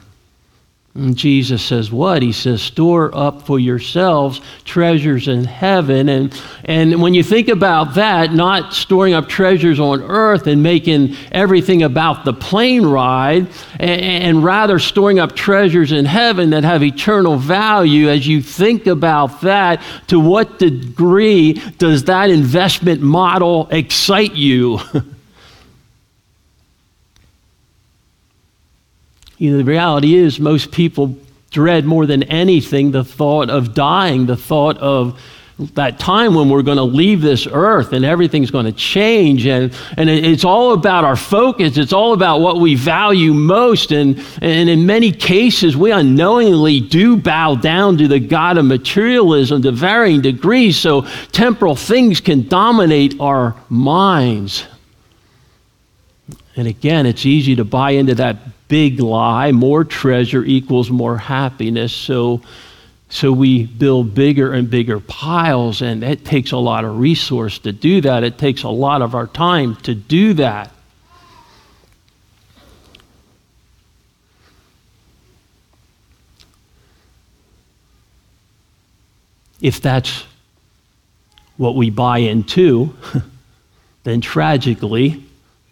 And 0.94 1.16
Jesus 1.16 1.64
says, 1.64 1.90
What? 1.90 2.20
He 2.20 2.32
says, 2.32 2.60
Store 2.60 3.14
up 3.16 3.46
for 3.46 3.58
yourselves 3.58 4.42
treasures 4.64 5.26
in 5.26 5.44
heaven. 5.44 6.10
And, 6.10 6.42
and 6.66 7.00
when 7.00 7.14
you 7.14 7.22
think 7.22 7.48
about 7.48 7.94
that, 7.94 8.34
not 8.34 8.74
storing 8.74 9.14
up 9.14 9.26
treasures 9.26 9.80
on 9.80 10.02
earth 10.02 10.46
and 10.46 10.62
making 10.62 11.16
everything 11.30 11.82
about 11.82 12.26
the 12.26 12.34
plane 12.34 12.84
ride, 12.84 13.46
and, 13.80 14.00
and 14.02 14.44
rather 14.44 14.78
storing 14.78 15.18
up 15.18 15.34
treasures 15.34 15.92
in 15.92 16.04
heaven 16.04 16.50
that 16.50 16.62
have 16.62 16.82
eternal 16.82 17.38
value, 17.38 18.10
as 18.10 18.28
you 18.28 18.42
think 18.42 18.86
about 18.86 19.40
that, 19.40 19.82
to 20.08 20.20
what 20.20 20.58
degree 20.58 21.54
does 21.78 22.04
that 22.04 22.28
investment 22.28 23.00
model 23.00 23.66
excite 23.70 24.34
you? 24.34 24.78
You 29.42 29.50
know, 29.50 29.58
the 29.58 29.64
reality 29.64 30.14
is, 30.14 30.38
most 30.38 30.70
people 30.70 31.16
dread 31.50 31.84
more 31.84 32.06
than 32.06 32.22
anything 32.22 32.92
the 32.92 33.02
thought 33.02 33.50
of 33.50 33.74
dying, 33.74 34.26
the 34.26 34.36
thought 34.36 34.78
of 34.78 35.20
that 35.74 35.98
time 35.98 36.36
when 36.36 36.48
we're 36.48 36.62
going 36.62 36.76
to 36.76 36.84
leave 36.84 37.22
this 37.22 37.48
earth 37.50 37.92
and 37.92 38.04
everything's 38.04 38.52
going 38.52 38.66
to 38.66 38.72
change. 38.72 39.44
And, 39.44 39.74
and 39.96 40.08
it's 40.08 40.44
all 40.44 40.74
about 40.74 41.02
our 41.02 41.16
focus. 41.16 41.76
It's 41.76 41.92
all 41.92 42.12
about 42.12 42.38
what 42.38 42.60
we 42.60 42.76
value 42.76 43.34
most. 43.34 43.90
And, 43.90 44.24
and 44.40 44.70
in 44.70 44.86
many 44.86 45.10
cases 45.10 45.76
we 45.76 45.90
unknowingly 45.90 46.78
do 46.78 47.16
bow 47.16 47.56
down 47.56 47.98
to 47.98 48.06
the 48.06 48.20
god 48.20 48.58
of 48.58 48.64
materialism 48.64 49.62
to 49.62 49.72
varying 49.72 50.20
degrees 50.20 50.76
so 50.76 51.02
temporal 51.32 51.74
things 51.74 52.20
can 52.20 52.46
dominate 52.46 53.20
our 53.20 53.56
minds. 53.68 54.66
And 56.54 56.68
again 56.68 57.06
it's 57.06 57.26
easy 57.26 57.56
to 57.56 57.64
buy 57.64 57.90
into 57.90 58.14
that 58.14 58.36
big 58.72 59.00
lie 59.00 59.52
more 59.52 59.84
treasure 59.84 60.42
equals 60.42 60.90
more 60.90 61.18
happiness 61.18 61.92
so 61.92 62.40
so 63.10 63.30
we 63.30 63.66
build 63.66 64.14
bigger 64.14 64.54
and 64.54 64.70
bigger 64.70 64.98
piles, 64.98 65.82
and 65.82 66.02
it 66.02 66.24
takes 66.24 66.50
a 66.52 66.56
lot 66.56 66.86
of 66.86 66.98
resource 66.98 67.58
to 67.58 67.70
do 67.70 68.00
that. 68.00 68.24
It 68.24 68.38
takes 68.38 68.62
a 68.62 68.70
lot 68.70 69.02
of 69.02 69.14
our 69.14 69.26
time 69.26 69.76
to 69.82 69.94
do 69.94 70.32
that. 70.32 70.72
If 79.60 79.82
that's 79.82 80.24
what 81.58 81.76
we 81.76 81.90
buy 81.90 82.18
into, 82.18 82.96
then 84.04 84.22
tragically, 84.22 85.22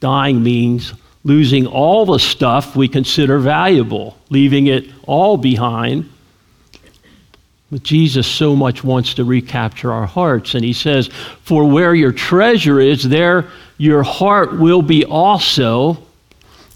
dying 0.00 0.42
means 0.42 0.92
losing 1.24 1.66
all 1.66 2.06
the 2.06 2.18
stuff 2.18 2.74
we 2.74 2.88
consider 2.88 3.38
valuable, 3.38 4.16
leaving 4.30 4.66
it 4.66 4.88
all 5.06 5.36
behind 5.36 6.08
but 7.70 7.84
Jesus 7.84 8.26
so 8.26 8.56
much 8.56 8.82
wants 8.82 9.14
to 9.14 9.24
recapture 9.24 9.92
our 9.92 10.06
hearts. 10.06 10.54
And 10.54 10.64
he 10.64 10.72
says, 10.72 11.06
For 11.42 11.68
where 11.68 11.94
your 11.94 12.12
treasure 12.12 12.80
is, 12.80 13.08
there 13.08 13.46
your 13.78 14.02
heart 14.02 14.58
will 14.58 14.82
be 14.82 15.04
also. 15.04 16.02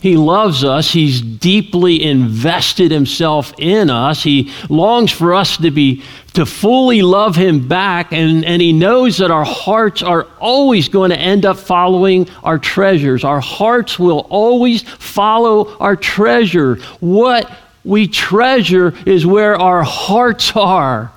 He 0.05 0.19
loves 0.19 0.65
us. 0.65 0.93
He's 0.93 1.23
deeply 1.23 2.03
invested 2.03 2.91
himself 2.91 3.55
in 3.57 3.89
us. 3.89 4.23
He 4.23 4.53
longs 4.69 5.11
for 5.11 5.33
us 5.33 5.57
to 5.57 5.71
be 5.71 6.03
to 6.35 6.45
fully 6.45 7.01
love 7.01 7.37
him 7.37 7.69
back 7.69 8.13
and, 8.13 8.45
and 8.45 8.61
he 8.61 8.75
knows 8.75 9.17
that 9.17 9.31
our 9.31 9.47
hearts 9.47 10.03
are 10.03 10.27
always 10.39 10.91
going 10.91 11.09
to 11.09 11.19
end 11.19 11.47
up 11.47 11.57
following 11.57 12.29
our 12.43 12.59
treasures. 12.59 13.25
Our 13.25 13.41
hearts 13.41 13.99
will 13.99 14.27
always 14.29 14.83
follow 14.83 15.75
our 15.79 15.97
treasure. 15.97 16.75
What 17.01 17.51
we 17.83 18.07
treasure 18.07 18.93
is 19.07 19.25
where 19.25 19.57
our 19.57 19.83
hearts 19.85 20.55
are. 20.55 21.13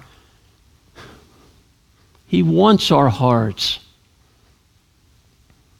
He 2.27 2.41
wants 2.41 2.89
our 2.89 3.09
hearts. 3.09 3.79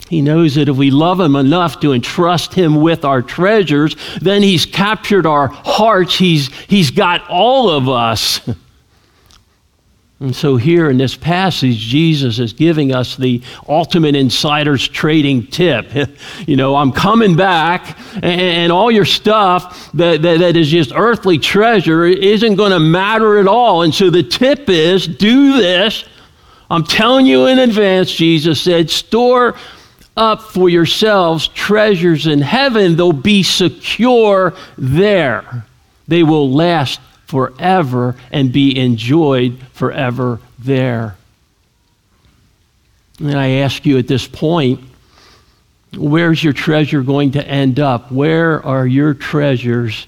He 0.09 0.21
knows 0.21 0.55
that 0.55 0.69
if 0.69 0.77
we 0.77 0.91
love 0.91 1.19
Him 1.19 1.35
enough 1.35 1.79
to 1.81 1.93
entrust 1.93 2.53
Him 2.53 2.81
with 2.81 3.03
our 3.03 3.21
treasures, 3.21 3.95
then 4.21 4.41
He's 4.41 4.65
captured 4.65 5.25
our 5.25 5.47
hearts. 5.47 6.17
He's, 6.17 6.47
he's 6.67 6.91
got 6.91 7.29
all 7.29 7.69
of 7.69 7.89
us. 7.89 8.41
And 10.19 10.35
so, 10.35 10.55
here 10.55 10.89
in 10.89 10.97
this 10.97 11.15
passage, 11.15 11.77
Jesus 11.77 12.39
is 12.39 12.51
giving 12.51 12.91
us 12.91 13.15
the 13.15 13.43
ultimate 13.69 14.15
insider's 14.15 14.87
trading 14.87 15.47
tip. 15.47 15.91
You 16.47 16.55
know, 16.55 16.75
I'm 16.75 16.91
coming 16.91 17.35
back, 17.35 17.99
and 18.23 18.71
all 18.71 18.89
your 18.89 19.05
stuff 19.05 19.91
that, 19.93 20.21
that, 20.21 20.39
that 20.39 20.55
is 20.55 20.69
just 20.69 20.91
earthly 20.95 21.37
treasure 21.37 22.05
isn't 22.05 22.55
going 22.55 22.71
to 22.71 22.79
matter 22.79 23.39
at 23.39 23.47
all. 23.47 23.81
And 23.81 23.93
so, 23.93 24.09
the 24.09 24.23
tip 24.23 24.69
is 24.69 25.07
do 25.07 25.57
this. 25.57 26.05
I'm 26.69 26.83
telling 26.83 27.25
you 27.25 27.47
in 27.47 27.59
advance, 27.59 28.11
Jesus 28.11 28.61
said, 28.61 28.89
store 28.89 29.55
up 30.17 30.41
for 30.41 30.67
yourselves 30.69 31.47
treasures 31.49 32.27
in 32.27 32.41
heaven. 32.41 32.97
They'll 32.97 33.13
be 33.13 33.43
secure 33.43 34.53
there, 34.77 35.65
they 36.07 36.23
will 36.23 36.51
last 36.51 36.99
forever 37.25 38.15
and 38.31 38.51
be 38.51 38.77
enjoyed 38.77 39.59
forever 39.73 40.39
there. 40.57 41.17
And 43.19 43.37
I 43.37 43.49
ask 43.49 43.85
you 43.85 43.97
at 43.97 44.07
this 44.07 44.27
point, 44.27 44.79
where's 45.95 46.43
your 46.43 46.53
treasure 46.53 47.01
going 47.01 47.31
to 47.31 47.45
end 47.45 47.79
up? 47.79 48.11
Where 48.11 48.65
are 48.65 48.85
your 48.85 49.13
treasures 49.13 50.05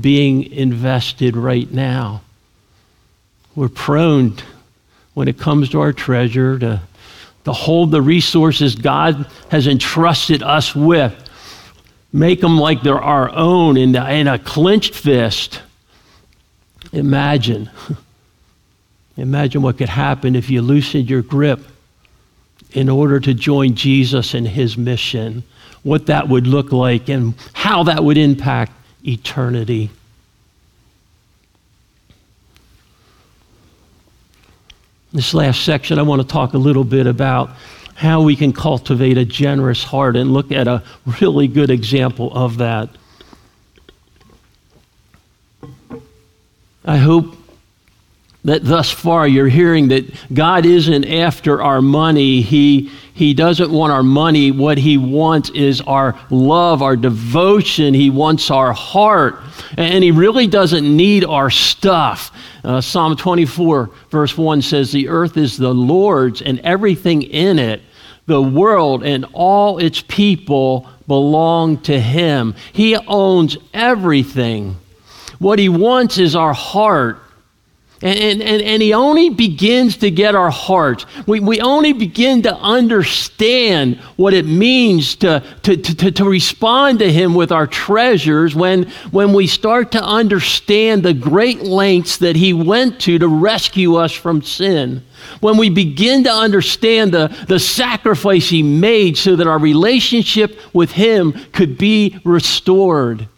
being 0.00 0.44
invested 0.52 1.36
right 1.36 1.70
now? 1.70 2.22
We're 3.54 3.68
prone, 3.68 4.36
when 5.14 5.28
it 5.28 5.38
comes 5.38 5.68
to 5.70 5.80
our 5.80 5.92
treasure, 5.92 6.58
to, 6.58 6.80
to 7.44 7.52
hold 7.52 7.90
the 7.90 8.02
resources 8.02 8.74
God 8.74 9.26
has 9.50 9.66
entrusted 9.66 10.42
us 10.42 10.74
with, 10.74 11.14
make 12.12 12.40
them 12.40 12.58
like 12.58 12.82
they're 12.82 13.00
our 13.00 13.30
own 13.30 13.76
in, 13.76 13.94
in 13.94 14.28
a 14.28 14.38
clenched 14.38 14.94
fist 14.94 15.60
Imagine. 16.94 17.70
Imagine 19.16 19.62
what 19.62 19.78
could 19.78 19.88
happen 19.88 20.36
if 20.36 20.48
you 20.48 20.62
loosened 20.62 21.10
your 21.10 21.22
grip 21.22 21.60
in 22.72 22.88
order 22.88 23.20
to 23.20 23.34
join 23.34 23.74
Jesus 23.74 24.34
in 24.34 24.46
his 24.46 24.76
mission, 24.76 25.44
what 25.82 26.06
that 26.06 26.28
would 26.28 26.46
look 26.46 26.72
like, 26.72 27.08
and 27.08 27.34
how 27.52 27.84
that 27.84 28.02
would 28.02 28.16
impact 28.16 28.72
eternity. 29.06 29.90
This 35.14 35.32
last 35.32 35.62
section, 35.62 36.00
I 36.00 36.02
want 36.02 36.22
to 36.22 36.26
talk 36.26 36.54
a 36.54 36.58
little 36.58 36.82
bit 36.82 37.06
about 37.06 37.50
how 37.94 38.22
we 38.22 38.34
can 38.34 38.52
cultivate 38.52 39.16
a 39.16 39.24
generous 39.24 39.84
heart 39.84 40.16
and 40.16 40.32
look 40.32 40.50
at 40.50 40.66
a 40.66 40.82
really 41.20 41.46
good 41.46 41.70
example 41.70 42.32
of 42.34 42.58
that. 42.58 42.88
I 46.84 46.96
hope 46.96 47.36
that 48.44 48.64
thus 48.64 48.90
far 48.90 49.28
you're 49.28 49.46
hearing 49.46 49.86
that 49.88 50.12
God 50.34 50.66
isn't 50.66 51.04
after 51.04 51.62
our 51.62 51.80
money. 51.80 52.40
He, 52.40 52.90
he 53.14 53.32
doesn't 53.32 53.70
want 53.70 53.92
our 53.92 54.02
money. 54.02 54.50
What 54.50 54.76
He 54.76 54.98
wants 54.98 55.48
is 55.50 55.80
our 55.82 56.18
love, 56.30 56.82
our 56.82 56.96
devotion. 56.96 57.94
He 57.94 58.10
wants 58.10 58.50
our 58.50 58.72
heart. 58.72 59.38
And 59.78 60.02
He 60.02 60.10
really 60.10 60.48
doesn't 60.48 60.84
need 60.84 61.24
our 61.24 61.48
stuff. 61.48 62.36
Uh, 62.64 62.80
Psalm 62.80 63.16
24, 63.16 63.88
verse 64.10 64.36
1 64.36 64.62
says, 64.62 64.90
The 64.90 65.08
earth 65.08 65.36
is 65.36 65.56
the 65.56 65.72
Lord's 65.72 66.42
and 66.42 66.58
everything 66.60 67.22
in 67.22 67.60
it, 67.60 67.82
the 68.26 68.42
world 68.42 69.04
and 69.04 69.26
all 69.32 69.78
its 69.78 70.02
people 70.02 70.88
belong 71.06 71.78
to 71.82 72.00
Him. 72.00 72.56
He 72.72 72.96
owns 72.96 73.56
everything. 73.72 74.76
What 75.38 75.60
he 75.60 75.68
wants 75.68 76.18
is 76.18 76.34
our 76.34 76.54
heart. 76.54 77.18
And, 78.04 78.42
and, 78.42 78.60
and 78.60 78.82
he 78.82 78.92
only 78.92 79.30
begins 79.30 79.96
to 79.98 80.10
get 80.10 80.34
our 80.34 80.50
hearts. 80.50 81.06
We, 81.26 81.40
we 81.40 81.62
only 81.62 81.94
begin 81.94 82.42
to 82.42 82.54
understand 82.54 83.96
what 84.16 84.34
it 84.34 84.44
means 84.44 85.16
to, 85.16 85.42
to, 85.62 85.74
to, 85.78 86.10
to 86.10 86.24
respond 86.26 86.98
to 86.98 87.10
him 87.10 87.34
with 87.34 87.50
our 87.50 87.66
treasures 87.66 88.54
when, 88.54 88.90
when 89.10 89.32
we 89.32 89.46
start 89.46 89.92
to 89.92 90.04
understand 90.04 91.02
the 91.02 91.14
great 91.14 91.62
lengths 91.62 92.18
that 92.18 92.36
he 92.36 92.52
went 92.52 93.00
to 93.00 93.18
to 93.18 93.26
rescue 93.26 93.94
us 93.94 94.12
from 94.12 94.42
sin. 94.42 95.02
When 95.40 95.56
we 95.56 95.70
begin 95.70 96.24
to 96.24 96.30
understand 96.30 97.12
the, 97.12 97.34
the 97.48 97.58
sacrifice 97.58 98.50
he 98.50 98.62
made 98.62 99.16
so 99.16 99.34
that 99.34 99.46
our 99.46 99.58
relationship 99.58 100.60
with 100.74 100.92
him 100.92 101.32
could 101.52 101.78
be 101.78 102.20
restored. 102.22 103.28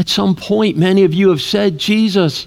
At 0.00 0.08
some 0.08 0.34
point, 0.34 0.78
many 0.78 1.04
of 1.04 1.12
you 1.12 1.28
have 1.28 1.42
said, 1.42 1.76
Jesus, 1.76 2.46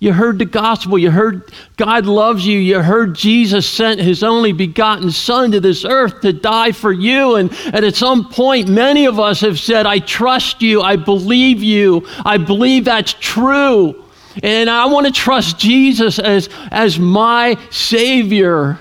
you 0.00 0.12
heard 0.12 0.38
the 0.38 0.44
gospel. 0.44 0.98
You 0.98 1.10
heard 1.10 1.50
God 1.78 2.04
loves 2.04 2.46
you. 2.46 2.58
You 2.58 2.82
heard 2.82 3.14
Jesus 3.14 3.66
sent 3.66 3.98
his 3.98 4.22
only 4.22 4.52
begotten 4.52 5.10
Son 5.10 5.50
to 5.52 5.60
this 5.60 5.86
earth 5.86 6.20
to 6.20 6.34
die 6.34 6.72
for 6.72 6.92
you. 6.92 7.36
And, 7.36 7.50
and 7.72 7.86
at 7.86 7.94
some 7.94 8.28
point, 8.28 8.68
many 8.68 9.06
of 9.06 9.18
us 9.18 9.40
have 9.40 9.58
said, 9.58 9.86
I 9.86 10.00
trust 10.00 10.60
you. 10.60 10.82
I 10.82 10.96
believe 10.96 11.62
you. 11.62 12.06
I 12.22 12.36
believe 12.36 12.84
that's 12.84 13.14
true. 13.14 14.04
And 14.42 14.68
I 14.68 14.84
want 14.84 15.06
to 15.06 15.12
trust 15.12 15.58
Jesus 15.58 16.18
as, 16.18 16.50
as 16.70 16.98
my 16.98 17.56
Savior. 17.70 18.78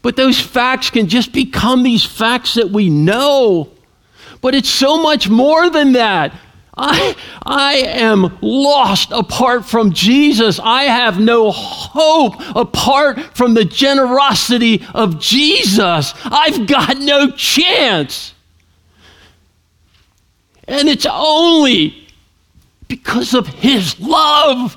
But 0.00 0.16
those 0.16 0.40
facts 0.40 0.88
can 0.88 1.08
just 1.08 1.34
become 1.34 1.82
these 1.82 2.02
facts 2.02 2.54
that 2.54 2.70
we 2.70 2.88
know. 2.88 3.71
But 4.42 4.54
it's 4.54 4.68
so 4.68 5.00
much 5.00 5.30
more 5.30 5.70
than 5.70 5.92
that. 5.92 6.34
I, 6.76 7.16
I 7.44 7.74
am 7.74 8.38
lost 8.40 9.12
apart 9.12 9.64
from 9.64 9.92
Jesus. 9.92 10.58
I 10.58 10.84
have 10.84 11.20
no 11.20 11.52
hope 11.52 12.34
apart 12.56 13.20
from 13.36 13.54
the 13.54 13.64
generosity 13.64 14.84
of 14.92 15.20
Jesus. 15.20 16.12
I've 16.24 16.66
got 16.66 16.98
no 16.98 17.30
chance. 17.30 18.34
And 20.66 20.88
it's 20.88 21.06
only 21.08 22.08
because 22.88 23.34
of 23.34 23.46
his 23.46 24.00
love. 24.00 24.76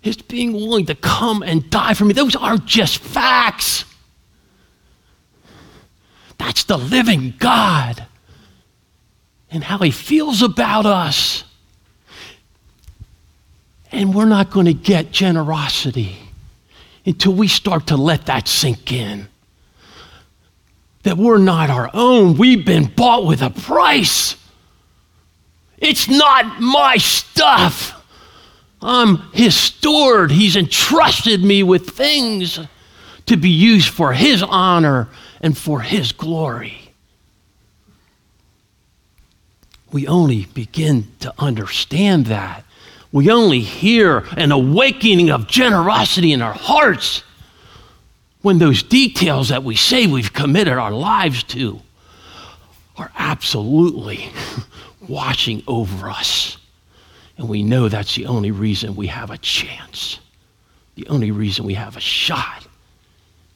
His 0.00 0.16
being 0.16 0.52
willing 0.52 0.86
to 0.86 0.94
come 0.94 1.42
and 1.42 1.68
die 1.70 1.94
for 1.94 2.04
me. 2.04 2.14
Those 2.14 2.36
aren't 2.36 2.66
just 2.66 2.98
facts. 2.98 3.84
That's 6.44 6.64
the 6.64 6.76
living 6.76 7.32
God 7.38 8.04
and 9.50 9.64
how 9.64 9.78
he 9.78 9.90
feels 9.90 10.42
about 10.42 10.84
us. 10.84 11.42
And 13.90 14.14
we're 14.14 14.26
not 14.26 14.50
going 14.50 14.66
to 14.66 14.74
get 14.74 15.10
generosity 15.10 16.18
until 17.06 17.32
we 17.32 17.48
start 17.48 17.86
to 17.86 17.96
let 17.96 18.26
that 18.26 18.46
sink 18.46 18.92
in. 18.92 19.28
That 21.04 21.16
we're 21.16 21.38
not 21.38 21.70
our 21.70 21.88
own, 21.94 22.36
we've 22.36 22.66
been 22.66 22.92
bought 22.94 23.24
with 23.24 23.40
a 23.40 23.48
price. 23.48 24.36
It's 25.78 26.10
not 26.10 26.60
my 26.60 26.98
stuff. 26.98 28.04
I'm 28.82 29.16
his 29.32 29.56
steward. 29.56 30.30
He's 30.30 30.56
entrusted 30.56 31.42
me 31.42 31.62
with 31.62 31.88
things 31.88 32.60
to 33.24 33.36
be 33.38 33.48
used 33.48 33.88
for 33.88 34.12
his 34.12 34.42
honor 34.42 35.08
and 35.44 35.56
for 35.58 35.82
his 35.82 36.12
glory. 36.12 36.90
We 39.92 40.06
only 40.06 40.46
begin 40.46 41.08
to 41.20 41.34
understand 41.38 42.26
that. 42.26 42.64
We 43.12 43.30
only 43.30 43.60
hear 43.60 44.24
an 44.38 44.52
awakening 44.52 45.30
of 45.30 45.46
generosity 45.46 46.32
in 46.32 46.40
our 46.40 46.54
hearts 46.54 47.22
when 48.40 48.58
those 48.58 48.82
details 48.82 49.50
that 49.50 49.62
we 49.62 49.76
say 49.76 50.06
we've 50.06 50.32
committed 50.32 50.78
our 50.78 50.92
lives 50.92 51.42
to 51.42 51.78
are 52.96 53.12
absolutely 53.14 54.32
watching 55.08 55.62
over 55.66 56.08
us. 56.08 56.56
And 57.36 57.50
we 57.50 57.62
know 57.62 57.90
that's 57.90 58.14
the 58.14 58.26
only 58.26 58.50
reason 58.50 58.96
we 58.96 59.08
have 59.08 59.30
a 59.30 59.36
chance, 59.36 60.20
the 60.94 61.06
only 61.08 61.32
reason 61.32 61.66
we 61.66 61.74
have 61.74 61.98
a 61.98 62.00
shot. 62.00 62.63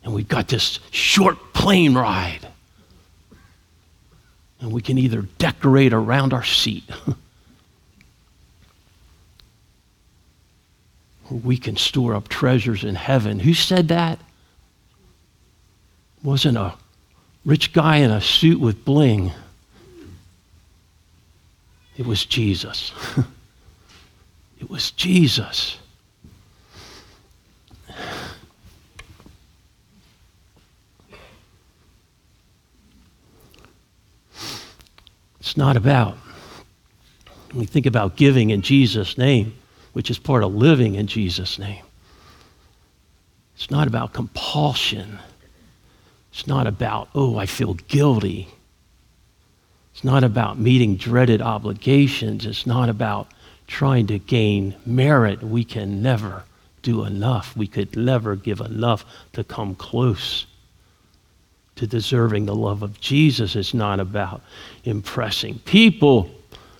And 0.02 0.14
we've 0.14 0.28
got 0.28 0.48
this 0.48 0.78
short 0.90 1.52
plane 1.52 1.94
ride. 1.94 2.46
And 4.60 4.72
we 4.72 4.82
can 4.82 4.98
either 4.98 5.22
decorate 5.38 5.92
around 5.92 6.32
our 6.32 6.44
seat 6.44 6.84
or 11.30 11.36
we 11.38 11.56
can 11.56 11.76
store 11.76 12.14
up 12.14 12.28
treasures 12.28 12.84
in 12.84 12.94
heaven. 12.94 13.40
Who 13.40 13.54
said 13.54 13.88
that? 13.88 14.18
Wasn't 16.22 16.56
a 16.56 16.74
rich 17.44 17.72
guy 17.72 17.98
in 17.98 18.10
a 18.10 18.20
suit 18.20 18.60
with 18.60 18.84
bling. 18.84 19.32
It 21.96 22.06
was 22.06 22.24
Jesus. 22.24 22.92
it 24.60 24.68
was 24.68 24.90
Jesus. 24.92 25.78
It's 35.48 35.56
not 35.56 35.78
about, 35.78 36.18
we 37.54 37.64
think 37.64 37.86
about 37.86 38.16
giving 38.16 38.50
in 38.50 38.60
Jesus' 38.60 39.16
name, 39.16 39.54
which 39.94 40.10
is 40.10 40.18
part 40.18 40.44
of 40.44 40.54
living 40.54 40.94
in 40.94 41.06
Jesus' 41.06 41.58
name, 41.58 41.82
it's 43.56 43.70
not 43.70 43.88
about 43.88 44.12
compulsion. 44.12 45.18
It's 46.34 46.46
not 46.46 46.66
about, 46.66 47.08
oh, 47.14 47.38
I 47.38 47.46
feel 47.46 47.72
guilty. 47.72 48.48
It's 49.94 50.04
not 50.04 50.22
about 50.22 50.58
meeting 50.58 50.96
dreaded 50.96 51.40
obligations. 51.40 52.44
It's 52.44 52.66
not 52.66 52.90
about 52.90 53.28
trying 53.66 54.06
to 54.08 54.18
gain 54.18 54.76
merit. 54.84 55.42
We 55.42 55.64
can 55.64 56.02
never 56.02 56.44
do 56.82 57.04
enough. 57.04 57.56
We 57.56 57.68
could 57.68 57.96
never 57.96 58.36
give 58.36 58.60
enough 58.60 59.06
to 59.32 59.44
come 59.44 59.76
close 59.76 60.44
to 61.78 61.86
deserving 61.86 62.46
the 62.46 62.54
love 62.54 62.82
of 62.82 63.00
Jesus. 63.00 63.56
It's 63.56 63.74
not 63.74 64.00
about 64.00 64.42
impressing 64.84 65.58
people. 65.60 66.30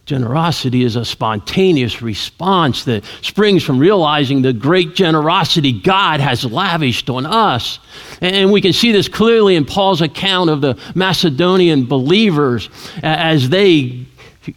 Generosity 0.07 0.85
is 0.85 0.97
a 0.97 1.05
spontaneous 1.05 2.01
response 2.01 2.85
that 2.85 3.05
springs 3.21 3.63
from 3.63 3.79
realizing 3.79 4.41
the 4.41 4.53
great 4.53 4.95
generosity 4.95 5.71
God 5.81 6.21
has 6.21 6.45
lavished 6.45 7.11
on 7.11 7.27
us. 7.27 7.79
And 8.21 8.51
we 8.51 8.61
can 8.61 8.73
see 8.73 8.91
this 8.91 9.07
clearly 9.07 9.55
in 9.55 9.67
Paul's 9.67 10.01
account 10.01 10.51
of 10.51 10.61
the 10.63 10.79
Macedonian 10.95 11.85
believers 11.85 12.71
as 13.03 13.51
they 13.51 14.07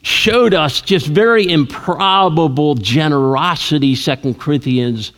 showed 0.02 0.54
us 0.54 0.80
just 0.80 1.06
very 1.08 1.50
improbable 1.50 2.76
generosity, 2.76 3.96
2 3.96 4.36
Corinthians 4.36 5.12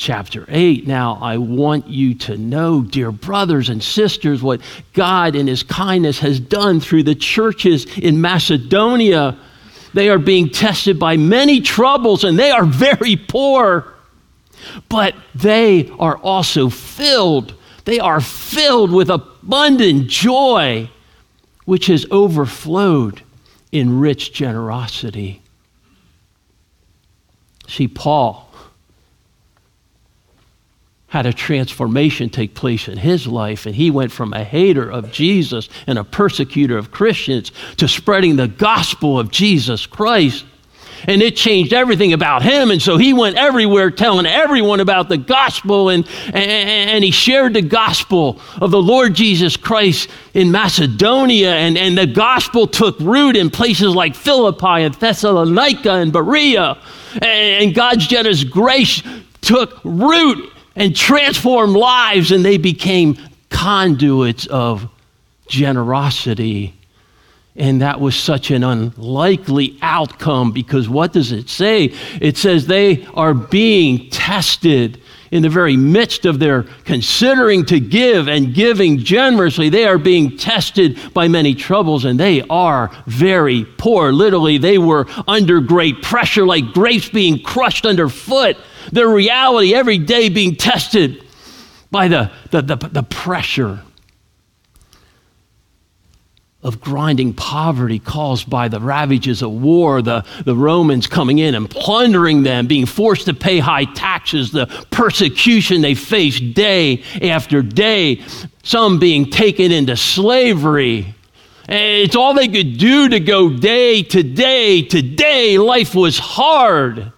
chapter 0.00 0.46
8. 0.48 0.86
Now, 0.86 1.18
I 1.20 1.36
want 1.36 1.86
you 1.86 2.14
to 2.14 2.38
know, 2.38 2.80
dear 2.80 3.12
brothers 3.12 3.68
and 3.68 3.82
sisters, 3.82 4.42
what 4.42 4.62
God 4.94 5.36
in 5.36 5.46
His 5.46 5.62
kindness 5.62 6.18
has 6.20 6.40
done 6.40 6.80
through 6.80 7.02
the 7.02 7.14
churches 7.14 7.84
in 7.98 8.18
Macedonia. 8.18 9.38
They 9.92 10.08
are 10.08 10.18
being 10.18 10.48
tested 10.48 10.98
by 10.98 11.18
many 11.18 11.60
troubles 11.60 12.24
and 12.24 12.38
they 12.38 12.50
are 12.50 12.64
very 12.64 13.14
poor, 13.16 13.92
but 14.88 15.14
they 15.34 15.90
are 15.98 16.16
also 16.16 16.70
filled. 16.70 17.52
They 17.84 18.00
are 18.00 18.22
filled 18.22 18.90
with 18.90 19.10
abundant 19.10 20.08
joy, 20.08 20.88
which 21.66 21.86
has 21.86 22.06
overflowed 22.10 23.20
in 23.70 24.00
rich 24.00 24.32
generosity. 24.32 25.42
See, 27.68 27.86
Paul 27.86 28.49
had 31.10 31.26
a 31.26 31.32
transformation 31.32 32.30
take 32.30 32.54
place 32.54 32.86
in 32.86 32.96
his 32.96 33.26
life, 33.26 33.66
and 33.66 33.74
he 33.74 33.90
went 33.90 34.12
from 34.12 34.32
a 34.32 34.44
hater 34.44 34.88
of 34.88 35.10
Jesus 35.10 35.68
and 35.88 35.98
a 35.98 36.04
persecutor 36.04 36.78
of 36.78 36.92
Christians 36.92 37.50
to 37.78 37.88
spreading 37.88 38.36
the 38.36 38.46
gospel 38.46 39.18
of 39.18 39.30
Jesus 39.30 39.86
Christ. 39.86 40.44
And 41.08 41.20
it 41.20 41.34
changed 41.34 41.72
everything 41.72 42.12
about 42.12 42.42
him. 42.42 42.70
And 42.70 42.80
so 42.80 42.96
he 42.96 43.12
went 43.12 43.36
everywhere 43.36 43.90
telling 43.90 44.26
everyone 44.26 44.80
about 44.80 45.08
the 45.08 45.16
gospel. 45.16 45.88
And, 45.88 46.06
and, 46.26 46.36
and, 46.36 47.02
he 47.02 47.10
shared 47.10 47.54
the 47.54 47.62
gospel 47.62 48.38
of 48.60 48.70
the 48.70 48.82
Lord 48.82 49.14
Jesus 49.14 49.56
Christ 49.56 50.10
in 50.34 50.52
Macedonia. 50.52 51.54
And, 51.54 51.78
and 51.78 51.96
the 51.96 52.06
gospel 52.06 52.66
took 52.66 53.00
root 53.00 53.34
in 53.34 53.48
places 53.48 53.94
like 53.94 54.14
Philippi 54.14 54.84
and 54.84 54.94
Thessalonica 54.94 55.92
and 55.92 56.12
Berea. 56.12 56.76
And, 57.14 57.24
and 57.24 57.74
God's 57.74 58.06
generous 58.06 58.44
grace 58.44 59.02
took 59.40 59.80
root 59.84 60.52
and 60.76 60.94
transformed 60.94 61.76
lives, 61.76 62.30
and 62.32 62.44
they 62.44 62.58
became 62.58 63.18
conduits 63.50 64.46
of 64.46 64.88
generosity. 65.48 66.74
And 67.56 67.82
that 67.82 68.00
was 68.00 68.16
such 68.16 68.50
an 68.50 68.62
unlikely 68.62 69.76
outcome 69.82 70.52
because 70.52 70.88
what 70.88 71.12
does 71.12 71.32
it 71.32 71.50
say? 71.50 71.92
It 72.20 72.36
says 72.36 72.66
they 72.66 73.04
are 73.14 73.34
being 73.34 74.08
tested 74.10 75.02
in 75.30 75.42
the 75.42 75.48
very 75.48 75.76
midst 75.76 76.26
of 76.26 76.38
their 76.38 76.64
considering 76.84 77.64
to 77.66 77.78
give 77.78 78.28
and 78.28 78.54
giving 78.54 78.98
generously. 78.98 79.68
They 79.68 79.84
are 79.84 79.98
being 79.98 80.36
tested 80.36 80.98
by 81.12 81.28
many 81.28 81.54
troubles 81.54 82.04
and 82.04 82.18
they 82.18 82.42
are 82.42 82.90
very 83.06 83.64
poor. 83.78 84.12
Literally, 84.12 84.58
they 84.58 84.78
were 84.78 85.06
under 85.28 85.60
great 85.60 86.02
pressure, 86.02 86.46
like 86.46 86.72
grapes 86.72 87.08
being 87.08 87.42
crushed 87.42 87.84
underfoot 87.84 88.56
their 88.92 89.08
reality 89.08 89.74
every 89.74 89.98
day 89.98 90.28
being 90.28 90.56
tested 90.56 91.24
by 91.90 92.08
the, 92.08 92.30
the, 92.50 92.62
the, 92.62 92.76
the 92.76 93.02
pressure 93.02 93.80
of 96.62 96.80
grinding 96.80 97.32
poverty 97.32 97.98
caused 97.98 98.48
by 98.50 98.68
the 98.68 98.78
ravages 98.78 99.40
of 99.40 99.50
war, 99.50 100.02
the, 100.02 100.24
the 100.44 100.54
Romans 100.54 101.06
coming 101.06 101.38
in 101.38 101.54
and 101.54 101.70
plundering 101.70 102.42
them, 102.42 102.66
being 102.66 102.84
forced 102.84 103.24
to 103.24 103.34
pay 103.34 103.58
high 103.58 103.86
taxes, 103.86 104.52
the 104.52 104.66
persecution 104.90 105.80
they 105.80 105.94
faced 105.94 106.52
day 106.52 107.02
after 107.22 107.62
day, 107.62 108.22
some 108.62 108.98
being 108.98 109.30
taken 109.30 109.72
into 109.72 109.96
slavery. 109.96 111.14
It's 111.66 112.16
all 112.16 112.34
they 112.34 112.48
could 112.48 112.76
do 112.76 113.08
to 113.08 113.20
go 113.20 113.56
day 113.56 114.02
to 114.02 114.22
day 114.22 114.82
to 114.82 115.00
day. 115.00 115.56
Life 115.56 115.94
was 115.94 116.18
hard 116.18 117.10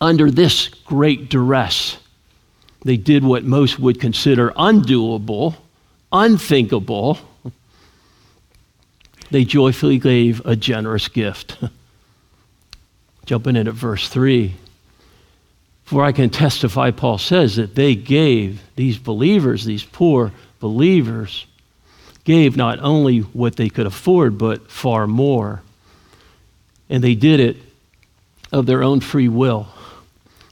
under 0.00 0.30
this 0.30 0.68
great 0.68 1.28
duress, 1.28 1.98
they 2.84 2.96
did 2.96 3.22
what 3.22 3.44
most 3.44 3.78
would 3.78 4.00
consider 4.00 4.50
undoable, 4.50 5.56
unthinkable. 6.12 7.18
They 9.30 9.44
joyfully 9.44 9.98
gave 9.98 10.44
a 10.46 10.56
generous 10.56 11.08
gift. 11.08 11.58
Jumping 13.26 13.56
in 13.56 13.68
at 13.68 13.74
verse 13.74 14.08
3. 14.08 14.54
For 15.84 16.04
I 16.04 16.12
can 16.12 16.30
testify, 16.30 16.90
Paul 16.90 17.18
says, 17.18 17.56
that 17.56 17.74
they 17.74 17.94
gave 17.94 18.62
these 18.76 18.96
believers, 18.96 19.64
these 19.64 19.84
poor 19.84 20.32
believers, 20.58 21.46
gave 22.24 22.56
not 22.56 22.78
only 22.80 23.20
what 23.20 23.56
they 23.56 23.68
could 23.68 23.86
afford, 23.86 24.38
but 24.38 24.70
far 24.70 25.06
more. 25.06 25.62
And 26.88 27.04
they 27.04 27.14
did 27.14 27.40
it 27.40 27.56
of 28.52 28.66
their 28.66 28.82
own 28.82 29.00
free 29.00 29.28
will. 29.28 29.68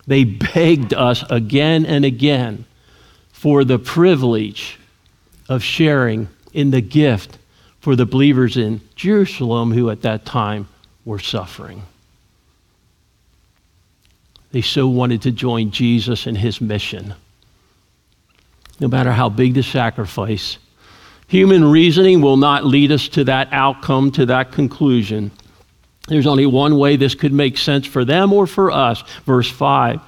They 0.08 0.24
begged 0.24 0.94
us 0.94 1.22
again 1.28 1.84
and 1.84 2.02
again 2.02 2.64
for 3.30 3.62
the 3.62 3.78
privilege 3.78 4.78
of 5.50 5.62
sharing 5.62 6.28
in 6.54 6.70
the 6.70 6.80
gift 6.80 7.36
for 7.80 7.94
the 7.94 8.06
believers 8.06 8.56
in 8.56 8.80
Jerusalem 8.96 9.70
who 9.70 9.90
at 9.90 10.00
that 10.02 10.24
time 10.24 10.66
were 11.04 11.18
suffering. 11.18 11.82
They 14.50 14.62
so 14.62 14.88
wanted 14.88 15.20
to 15.22 15.30
join 15.30 15.72
Jesus 15.72 16.26
in 16.26 16.36
his 16.36 16.58
mission. 16.58 17.14
No 18.80 18.88
matter 18.88 19.12
how 19.12 19.28
big 19.28 19.52
the 19.52 19.62
sacrifice, 19.62 20.56
human 21.26 21.64
reasoning 21.64 22.22
will 22.22 22.38
not 22.38 22.64
lead 22.64 22.92
us 22.92 23.08
to 23.08 23.24
that 23.24 23.48
outcome, 23.52 24.10
to 24.12 24.24
that 24.24 24.52
conclusion. 24.52 25.32
There's 26.08 26.26
only 26.26 26.46
one 26.46 26.78
way 26.78 26.96
this 26.96 27.14
could 27.14 27.32
make 27.32 27.58
sense 27.58 27.86
for 27.86 28.04
them 28.04 28.32
or 28.32 28.46
for 28.46 28.70
us. 28.70 29.02
Verse 29.24 29.50
5. 29.50 30.00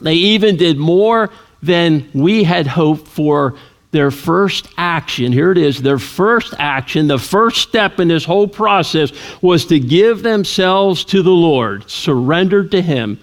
They 0.00 0.14
even 0.14 0.56
did 0.56 0.78
more 0.78 1.30
than 1.62 2.08
we 2.12 2.44
had 2.44 2.66
hoped 2.66 3.06
for 3.06 3.56
their 3.92 4.10
first 4.10 4.68
action. 4.76 5.32
Here 5.32 5.52
it 5.52 5.58
is 5.58 5.80
their 5.80 5.98
first 5.98 6.54
action, 6.58 7.06
the 7.06 7.18
first 7.18 7.62
step 7.62 7.98
in 7.98 8.08
this 8.08 8.24
whole 8.24 8.48
process 8.48 9.12
was 9.40 9.64
to 9.66 9.78
give 9.78 10.22
themselves 10.22 11.04
to 11.06 11.22
the 11.22 11.30
Lord, 11.30 11.88
surrendered 11.88 12.72
to 12.72 12.82
Him 12.82 13.18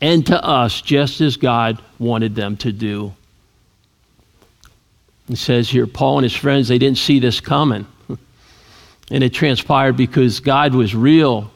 and 0.00 0.26
to 0.26 0.42
us, 0.42 0.80
just 0.80 1.20
as 1.20 1.36
God 1.36 1.80
wanted 1.98 2.34
them 2.34 2.56
to 2.58 2.72
do. 2.72 3.14
It 5.28 5.36
says 5.36 5.68
here, 5.68 5.86
Paul 5.86 6.18
and 6.18 6.24
his 6.24 6.34
friends, 6.34 6.68
they 6.68 6.78
didn't 6.78 6.98
see 6.98 7.18
this 7.18 7.40
coming. 7.40 7.86
And 9.10 9.24
it 9.24 9.32
transpired 9.32 9.96
because 9.96 10.40
God 10.40 10.74
was 10.74 10.94
real 10.94 11.50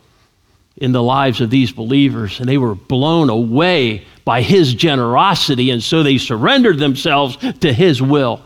in 0.77 0.93
the 0.93 1.03
lives 1.03 1.41
of 1.41 1.51
these 1.51 1.71
believers, 1.71 2.41
and 2.41 2.49
they 2.49 2.59
were 2.59 2.75
blown 2.75 3.29
away 3.29 4.07
by 4.25 4.41
his 4.41 4.75
generosity, 4.75 5.71
and 5.71 5.83
so 5.83 6.03
they 6.03 6.19
surrendered 6.19 6.79
themselves 6.79 7.37
to 7.61 7.73
his 7.73 8.01
will 8.01 8.41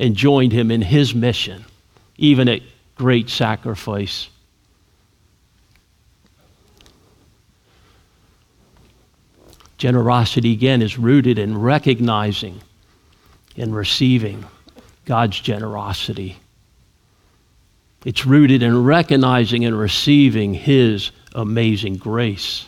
and 0.00 0.16
joined 0.16 0.52
him 0.52 0.70
in 0.70 0.82
his 0.82 1.14
mission, 1.14 1.64
even 2.16 2.48
at 2.48 2.62
great 2.96 3.30
sacrifice. 3.30 4.28
Generosity, 9.78 10.52
again, 10.52 10.82
is 10.82 10.98
rooted 10.98 11.38
in 11.38 11.56
recognizing 11.58 12.60
and 13.56 13.76
receiving 13.76 14.44
God's 15.04 15.38
generosity. 15.38 16.38
It's 18.06 18.24
rooted 18.24 18.62
in 18.62 18.84
recognizing 18.84 19.64
and 19.64 19.76
receiving 19.76 20.54
His 20.54 21.10
amazing 21.34 21.96
grace. 21.96 22.64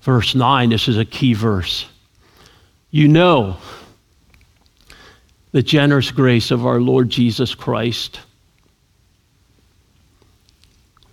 Verse 0.00 0.34
9, 0.34 0.70
this 0.70 0.88
is 0.88 0.98
a 0.98 1.04
key 1.04 1.32
verse. 1.32 1.86
You 2.90 3.06
know 3.06 3.58
the 5.52 5.62
generous 5.62 6.10
grace 6.10 6.50
of 6.50 6.66
our 6.66 6.80
Lord 6.80 7.08
Jesus 7.08 7.54
Christ. 7.54 8.18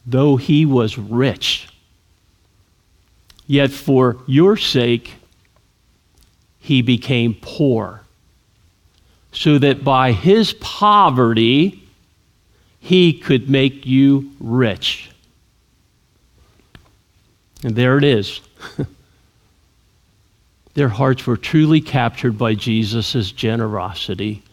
Though 0.07 0.35
he 0.35 0.65
was 0.65 0.97
rich, 0.97 1.67
yet 3.45 3.69
for 3.69 4.17
your 4.25 4.57
sake 4.57 5.13
he 6.57 6.81
became 6.81 7.37
poor, 7.39 8.01
so 9.31 9.59
that 9.59 9.83
by 9.83 10.13
his 10.13 10.53
poverty 10.53 11.82
he 12.83 13.13
could 13.13 13.49
make 13.49 13.85
you 13.85 14.29
rich. 14.41 15.09
And 17.63 17.77
there 17.77 17.97
it 17.97 18.03
is. 18.03 18.41
Their 20.73 20.89
hearts 20.89 21.25
were 21.25 21.37
truly 21.37 21.79
captured 21.79 22.37
by 22.37 22.55
Jesus' 22.55 23.31
generosity. 23.31 24.43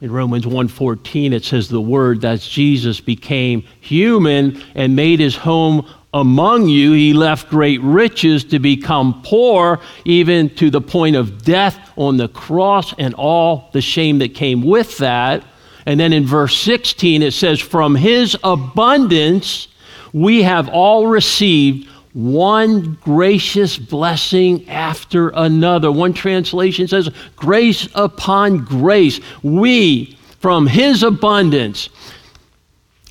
In 0.00 0.10
Romans 0.10 0.44
1:14 0.44 1.32
it 1.32 1.44
says 1.44 1.68
the 1.68 1.80
word 1.80 2.22
that 2.22 2.40
Jesus 2.40 2.98
became 2.98 3.62
human 3.80 4.60
and 4.74 4.96
made 4.96 5.20
his 5.20 5.36
home 5.36 5.86
among 6.12 6.66
you 6.66 6.92
he 6.94 7.12
left 7.12 7.48
great 7.48 7.80
riches 7.80 8.42
to 8.44 8.58
become 8.58 9.22
poor 9.22 9.78
even 10.04 10.50
to 10.56 10.68
the 10.68 10.80
point 10.80 11.14
of 11.14 11.44
death 11.44 11.78
on 11.96 12.16
the 12.16 12.28
cross 12.28 12.92
and 12.98 13.14
all 13.14 13.70
the 13.72 13.80
shame 13.80 14.18
that 14.18 14.34
came 14.34 14.62
with 14.62 14.98
that 14.98 15.44
and 15.86 15.98
then 15.98 16.12
in 16.12 16.24
verse 16.24 16.56
16, 16.56 17.22
it 17.22 17.32
says, 17.32 17.60
From 17.60 17.94
his 17.94 18.36
abundance 18.44 19.68
we 20.12 20.42
have 20.42 20.68
all 20.68 21.06
received 21.06 21.88
one 22.12 22.98
gracious 23.02 23.78
blessing 23.78 24.68
after 24.68 25.30
another. 25.30 25.90
One 25.90 26.12
translation 26.12 26.86
says, 26.86 27.08
Grace 27.36 27.88
upon 27.94 28.58
grace. 28.64 29.20
We, 29.42 30.18
from 30.38 30.66
his 30.66 31.02
abundance, 31.02 31.88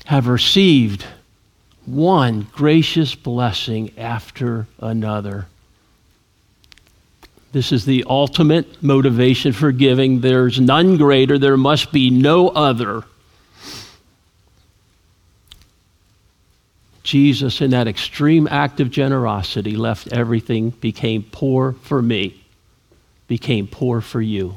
have 0.06 0.28
received 0.28 1.04
one 1.84 2.46
gracious 2.52 3.14
blessing 3.14 3.92
after 3.98 4.66
another. 4.78 5.46
This 7.52 7.70
is 7.70 7.84
the 7.84 8.04
ultimate 8.08 8.82
motivation 8.82 9.52
for 9.52 9.72
giving. 9.72 10.20
There's 10.20 10.58
none 10.58 10.96
greater, 10.96 11.38
there 11.38 11.58
must 11.58 11.92
be 11.92 12.10
no 12.10 12.48
other. 12.48 13.04
Jesus, 17.02 17.60
in 17.60 17.72
that 17.72 17.88
extreme 17.88 18.48
act 18.50 18.80
of 18.80 18.90
generosity, 18.90 19.76
left 19.76 20.08
everything, 20.12 20.70
became 20.70 21.24
poor 21.24 21.72
for 21.82 22.00
me, 22.00 22.42
became 23.28 23.66
poor 23.66 24.00
for 24.00 24.22
you. 24.22 24.56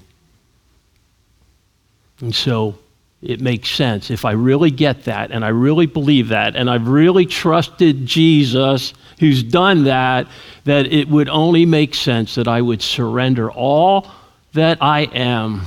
And 2.22 2.34
so 2.34 2.78
it 3.26 3.42
makes 3.42 3.70
sense. 3.70 4.12
If 4.12 4.24
I 4.24 4.32
really 4.32 4.72
get 4.72 5.06
that 5.06 5.32
and 5.32 5.44
I 5.44 5.50
really 5.50 5.88
believe 5.88 6.30
that 6.30 6.56
and 6.56 6.70
I've 6.70 6.88
really 6.88 7.26
trusted 7.26 8.06
Jesus 8.06 8.94
who's 9.20 9.42
done 9.42 9.86
that, 9.86 10.28
that 10.66 10.86
it 10.88 11.08
would 11.08 11.30
only 11.30 11.66
make 11.66 11.96
sense 11.96 12.36
that 12.36 12.48
I 12.48 12.62
would 12.62 12.82
surrender 12.82 13.52
all 13.52 14.08
that 14.54 14.78
I 14.82 15.02
am, 15.02 15.64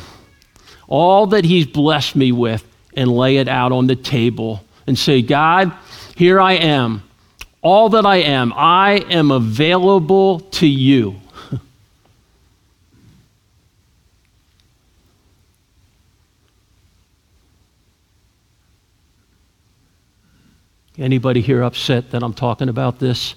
all 0.87 1.27
that 1.29 1.44
He's 1.44 1.66
blessed 1.66 2.16
me 2.16 2.33
with, 2.33 2.64
and 2.94 3.11
lay 3.11 3.37
it 3.37 3.49
out 3.49 3.73
on 3.73 3.87
the 3.87 3.97
table 3.97 4.64
and 4.87 4.99
say, 4.99 5.23
God, 5.23 5.73
here 6.16 6.40
I 6.40 6.55
am. 6.55 7.03
All 7.61 7.88
that 7.90 8.07
I 8.07 8.16
am, 8.16 8.53
I 8.57 9.05
am 9.11 9.31
available 9.31 10.40
to 10.40 10.66
you. 10.66 11.16
Anybody 20.98 21.40
here 21.40 21.62
upset 21.62 22.11
that 22.11 22.24
I'm 22.24 22.34
talking 22.34 22.68
about 22.68 22.98
this? 22.98 23.37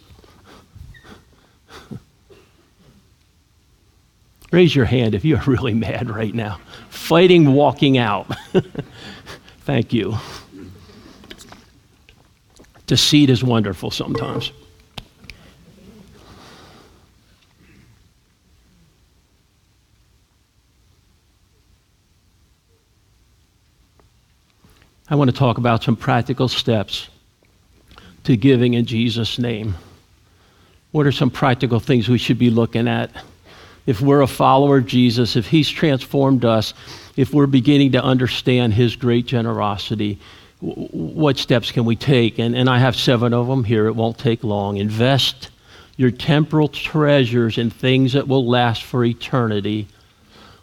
Raise 4.51 4.75
your 4.75 4.85
hand 4.85 5.13
if 5.13 5.23
you're 5.23 5.41
really 5.45 5.75
mad 5.75 6.09
right 6.09 6.33
now. 6.33 6.59
Fighting 6.89 7.53
walking 7.53 7.99
out. 7.99 8.27
Thank 9.59 9.93
you. 9.93 10.17
Deceit 12.87 13.29
is 13.29 13.43
wonderful 13.43 13.91
sometimes. 13.91 14.51
I 25.07 25.15
want 25.15 25.29
to 25.29 25.35
talk 25.35 25.57
about 25.57 25.83
some 25.83 25.95
practical 25.95 26.47
steps 26.47 27.09
to 28.23 28.37
giving 28.37 28.73
in 28.73 28.85
Jesus' 28.85 29.39
name. 29.39 29.75
What 30.91 31.05
are 31.05 31.11
some 31.11 31.29
practical 31.29 31.79
things 31.79 32.09
we 32.09 32.17
should 32.17 32.37
be 32.37 32.49
looking 32.49 32.87
at? 32.87 33.11
If 33.85 34.01
we're 34.01 34.21
a 34.21 34.27
follower 34.27 34.77
of 34.77 34.85
Jesus, 34.85 35.35
if 35.35 35.47
He's 35.47 35.69
transformed 35.69 36.45
us, 36.45 36.73
if 37.15 37.33
we're 37.33 37.47
beginning 37.47 37.93
to 37.93 38.03
understand 38.03 38.73
His 38.73 38.95
great 38.95 39.25
generosity, 39.25 40.19
what 40.59 41.37
steps 41.37 41.71
can 41.71 41.85
we 41.85 41.95
take? 41.95 42.37
And, 42.37 42.55
and 42.55 42.69
I 42.69 42.77
have 42.77 42.95
seven 42.95 43.33
of 43.33 43.47
them 43.47 43.63
here. 43.63 43.87
It 43.87 43.95
won't 43.95 44.19
take 44.19 44.43
long. 44.43 44.77
Invest 44.77 45.49
your 45.97 46.11
temporal 46.11 46.67
treasures 46.67 47.57
in 47.57 47.69
things 47.69 48.13
that 48.13 48.27
will 48.27 48.47
last 48.47 48.83
for 48.83 49.03
eternity. 49.03 49.87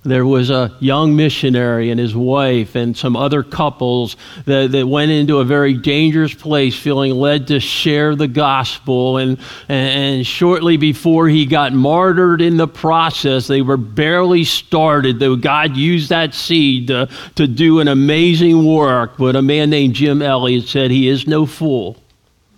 There 0.04 0.24
was 0.24 0.48
a 0.48 0.74
young 0.80 1.16
missionary 1.16 1.90
and 1.90 1.98
his 1.98 2.14
wife 2.14 2.76
and 2.76 2.96
some 2.96 3.16
other 3.16 3.42
couples 3.42 4.16
that, 4.44 4.70
that 4.72 4.86
went 4.86 5.10
into 5.10 5.38
a 5.38 5.44
very 5.44 5.74
dangerous 5.74 6.32
place 6.32 6.78
feeling 6.78 7.12
led 7.14 7.48
to 7.48 7.58
share 7.58 8.14
the 8.14 8.28
gospel. 8.28 9.18
And, 9.18 9.38
and 9.68 10.26
shortly 10.26 10.76
before 10.76 11.28
he 11.28 11.46
got 11.46 11.72
martyred 11.72 12.40
in 12.40 12.56
the 12.56 12.68
process, 12.68 13.48
they 13.48 13.60
were 13.60 13.76
barely 13.76 14.44
started, 14.44 15.18
though 15.18 15.36
God 15.36 15.76
used 15.76 16.10
that 16.10 16.32
seed 16.32 16.88
to, 16.88 17.08
to 17.34 17.46
do 17.46 17.80
an 17.80 17.88
amazing 17.88 18.64
work. 18.64 19.16
But 19.18 19.34
a 19.34 19.42
man 19.42 19.68
named 19.68 19.94
Jim 19.94 20.22
Elliot 20.22 20.68
said, 20.68 20.90
He 20.90 21.08
is 21.08 21.26
no 21.26 21.44
fool. 21.44 21.96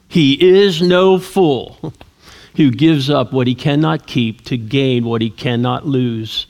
He 0.08 0.34
is 0.34 0.82
no 0.82 1.18
fool 1.18 1.94
who 2.56 2.70
gives 2.70 3.08
up 3.08 3.32
what 3.32 3.46
he 3.46 3.54
cannot 3.54 4.06
keep 4.06 4.44
to 4.46 4.58
gain 4.58 5.04
what 5.04 5.22
he 5.22 5.30
cannot 5.30 5.86
lose. 5.86 6.46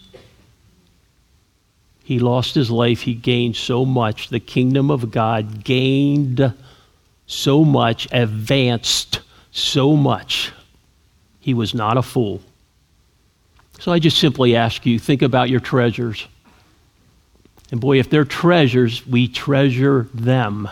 He 2.11 2.19
lost 2.19 2.57
his 2.57 2.73
life, 2.73 3.03
he 3.03 3.15
gained 3.15 3.55
so 3.55 3.85
much. 3.85 4.31
The 4.31 4.41
kingdom 4.41 4.91
of 4.91 5.13
God 5.13 5.63
gained 5.63 6.53
so 7.29 7.65
much, 7.65 8.09
advanced 8.11 9.21
so 9.53 9.95
much. 9.95 10.51
He 11.39 11.55
was 11.55 11.73
not 11.73 11.97
a 11.97 12.03
fool. 12.03 12.43
So 13.79 13.93
I 13.93 14.01
just 14.01 14.19
simply 14.19 14.57
ask 14.57 14.85
you 14.87 14.99
think 14.99 15.23
about 15.23 15.51
your 15.51 15.61
treasures. 15.61 16.27
And 17.71 17.81
boy, 17.81 18.01
if 18.01 18.11
they're 18.11 18.25
treasures, 18.25 19.07
we 19.07 19.29
treasure 19.29 20.09
them. 20.13 20.69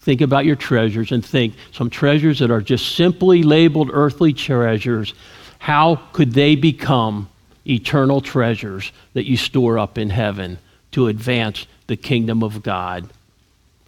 think 0.00 0.20
about 0.20 0.46
your 0.46 0.56
treasures 0.56 1.12
and 1.12 1.24
think 1.24 1.54
some 1.70 1.90
treasures 1.90 2.40
that 2.40 2.50
are 2.50 2.60
just 2.60 2.96
simply 2.96 3.44
labeled 3.44 3.88
earthly 3.92 4.32
treasures, 4.32 5.14
how 5.60 5.94
could 6.12 6.32
they 6.32 6.56
become 6.56 7.28
eternal 7.66 8.20
treasures 8.20 8.92
that 9.14 9.28
you 9.28 9.36
store 9.36 9.78
up 9.78 9.98
in 9.98 10.10
heaven 10.10 10.58
to 10.92 11.08
advance 11.08 11.66
the 11.86 11.96
kingdom 11.96 12.42
of 12.42 12.62
God. 12.62 13.08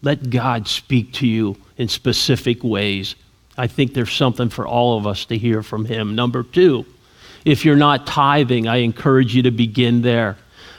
Let 0.02 0.30
God 0.30 0.68
speak 0.68 1.12
to 1.14 1.26
you 1.26 1.56
in 1.76 1.88
specific 1.88 2.62
ways. 2.62 3.14
I 3.56 3.66
think 3.66 3.94
there's 3.94 4.12
something 4.12 4.50
for 4.50 4.66
all 4.66 4.98
of 4.98 5.06
us 5.06 5.24
to 5.26 5.38
hear 5.38 5.62
from 5.62 5.84
Him. 5.84 6.14
Number 6.14 6.42
two, 6.42 6.84
if 7.44 7.64
you're 7.64 7.76
not 7.76 8.06
tithing, 8.06 8.66
I 8.68 8.76
encourage 8.76 9.34
you 9.34 9.42
to 9.42 9.50
begin 9.50 10.02
there. 10.02 10.36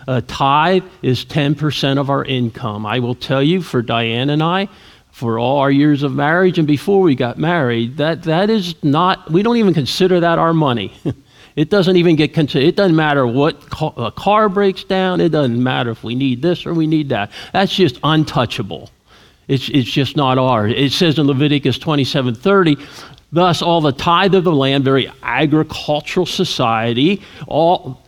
A 0.08 0.22
tithe 0.22 0.84
is 1.02 1.26
10% 1.26 1.98
of 1.98 2.10
our 2.10 2.24
income. 2.24 2.86
I 2.86 3.00
will 3.00 3.16
tell 3.16 3.44
you, 3.44 3.62
for 3.62 3.82
Diane 3.82 4.30
and 4.30 4.42
I, 4.42 4.70
for 5.12 5.40
all 5.40 5.58
our 5.58 5.72
years 5.72 6.04
of 6.04 6.14
marriage 6.14 6.60
and 6.60 6.68
before 6.68 7.02
we 7.02 7.16
got 7.16 7.38
married, 7.38 7.98
that, 7.98 8.24
that 8.24 8.50
is 8.50 8.82
not, 8.84 9.32
we 9.32 9.44
don't 9.44 9.58
even 9.58 9.74
consider 9.74 10.20
that 10.20 10.40
our 10.40 10.54
money. 10.54 10.94
It 11.58 11.72
doesn't 11.72 11.98
even 11.98 12.16
get 12.16 12.36
considered. 12.36 12.68
It 12.68 12.76
doesn't 12.76 12.96
matter 12.96 13.26
what 13.26 13.64
a 13.98 14.12
car 14.12 14.48
breaks 14.48 14.84
down. 14.84 15.20
It 15.20 15.30
doesn't 15.30 15.62
matter 15.62 15.90
if 15.90 16.04
we 16.04 16.14
need 16.14 16.44
this 16.44 16.68
or 16.68 16.74
we 16.76 16.86
need 16.86 17.10
that. 17.10 17.32
That's 17.52 17.74
just 17.74 18.00
untouchable. 18.04 18.92
It's, 19.48 19.68
it's 19.70 19.90
just 19.90 20.16
not 20.16 20.38
ours. 20.38 20.72
It 20.76 20.92
says 20.92 21.18
in 21.18 21.26
Leviticus 21.26 21.80
27 21.80 22.36
30, 22.36 22.78
thus 23.32 23.64
all 23.64 23.82
the 23.82 23.92
tithe 23.92 24.36
of 24.36 24.44
the 24.44 24.52
land, 24.52 24.84
very 24.84 25.12
agricultural 25.24 26.28
society, 26.28 27.24
all 27.48 28.04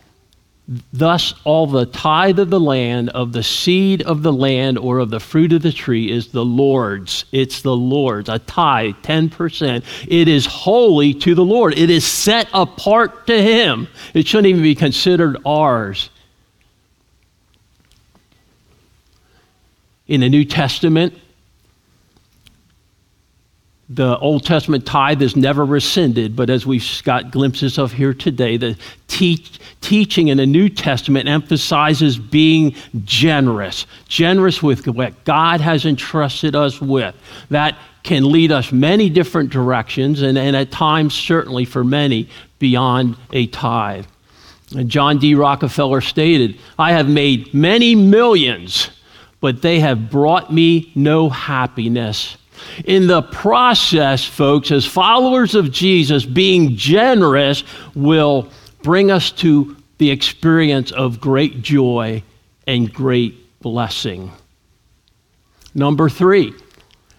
Thus, 0.92 1.34
all 1.42 1.66
the 1.66 1.86
tithe 1.86 2.38
of 2.38 2.50
the 2.50 2.60
land, 2.60 3.08
of 3.08 3.32
the 3.32 3.42
seed 3.42 4.02
of 4.02 4.22
the 4.22 4.32
land, 4.32 4.78
or 4.78 5.00
of 5.00 5.10
the 5.10 5.18
fruit 5.18 5.52
of 5.52 5.62
the 5.62 5.72
tree 5.72 6.12
is 6.12 6.28
the 6.28 6.44
Lord's. 6.44 7.24
It's 7.32 7.62
the 7.62 7.74
Lord's. 7.74 8.28
A 8.28 8.38
tithe, 8.38 8.94
10%. 9.02 9.82
It 10.06 10.28
is 10.28 10.46
holy 10.46 11.12
to 11.14 11.34
the 11.34 11.44
Lord. 11.44 11.76
It 11.76 11.90
is 11.90 12.04
set 12.04 12.48
apart 12.54 13.26
to 13.26 13.42
Him. 13.42 13.88
It 14.14 14.28
shouldn't 14.28 14.46
even 14.46 14.62
be 14.62 14.76
considered 14.76 15.38
ours. 15.44 16.08
In 20.06 20.20
the 20.20 20.28
New 20.28 20.44
Testament, 20.44 21.14
the 23.92 24.16
Old 24.18 24.46
Testament 24.46 24.86
tithe 24.86 25.20
is 25.20 25.34
never 25.34 25.64
rescinded, 25.64 26.36
but 26.36 26.48
as 26.48 26.64
we've 26.64 27.02
got 27.02 27.32
glimpses 27.32 27.76
of 27.76 27.92
here 27.92 28.14
today, 28.14 28.56
the 28.56 28.76
teach, 29.08 29.58
teaching 29.80 30.28
in 30.28 30.36
the 30.36 30.46
New 30.46 30.68
Testament 30.68 31.28
emphasizes 31.28 32.16
being 32.16 32.76
generous, 33.04 33.86
generous 34.06 34.62
with 34.62 34.86
what 34.86 35.24
God 35.24 35.60
has 35.60 35.84
entrusted 35.84 36.54
us 36.54 36.80
with. 36.80 37.16
That 37.50 37.76
can 38.04 38.30
lead 38.30 38.52
us 38.52 38.70
many 38.70 39.10
different 39.10 39.50
directions, 39.50 40.22
and, 40.22 40.38
and 40.38 40.54
at 40.54 40.70
times, 40.70 41.12
certainly 41.12 41.64
for 41.64 41.82
many, 41.82 42.28
beyond 42.60 43.16
a 43.32 43.48
tithe. 43.48 44.06
And 44.76 44.88
John 44.88 45.18
D. 45.18 45.34
Rockefeller 45.34 46.00
stated, 46.00 46.60
I 46.78 46.92
have 46.92 47.08
made 47.08 47.52
many 47.52 47.96
millions, 47.96 48.90
but 49.40 49.62
they 49.62 49.80
have 49.80 50.10
brought 50.12 50.52
me 50.52 50.92
no 50.94 51.28
happiness. 51.28 52.36
In 52.84 53.06
the 53.06 53.22
process, 53.22 54.24
folks, 54.24 54.70
as 54.70 54.86
followers 54.86 55.54
of 55.54 55.70
Jesus, 55.70 56.24
being 56.24 56.76
generous 56.76 57.64
will 57.94 58.48
bring 58.82 59.10
us 59.10 59.30
to 59.32 59.76
the 59.98 60.10
experience 60.10 60.90
of 60.92 61.20
great 61.20 61.62
joy 61.62 62.22
and 62.66 62.92
great 62.92 63.60
blessing. 63.60 64.32
Number 65.74 66.08
three, 66.08 66.54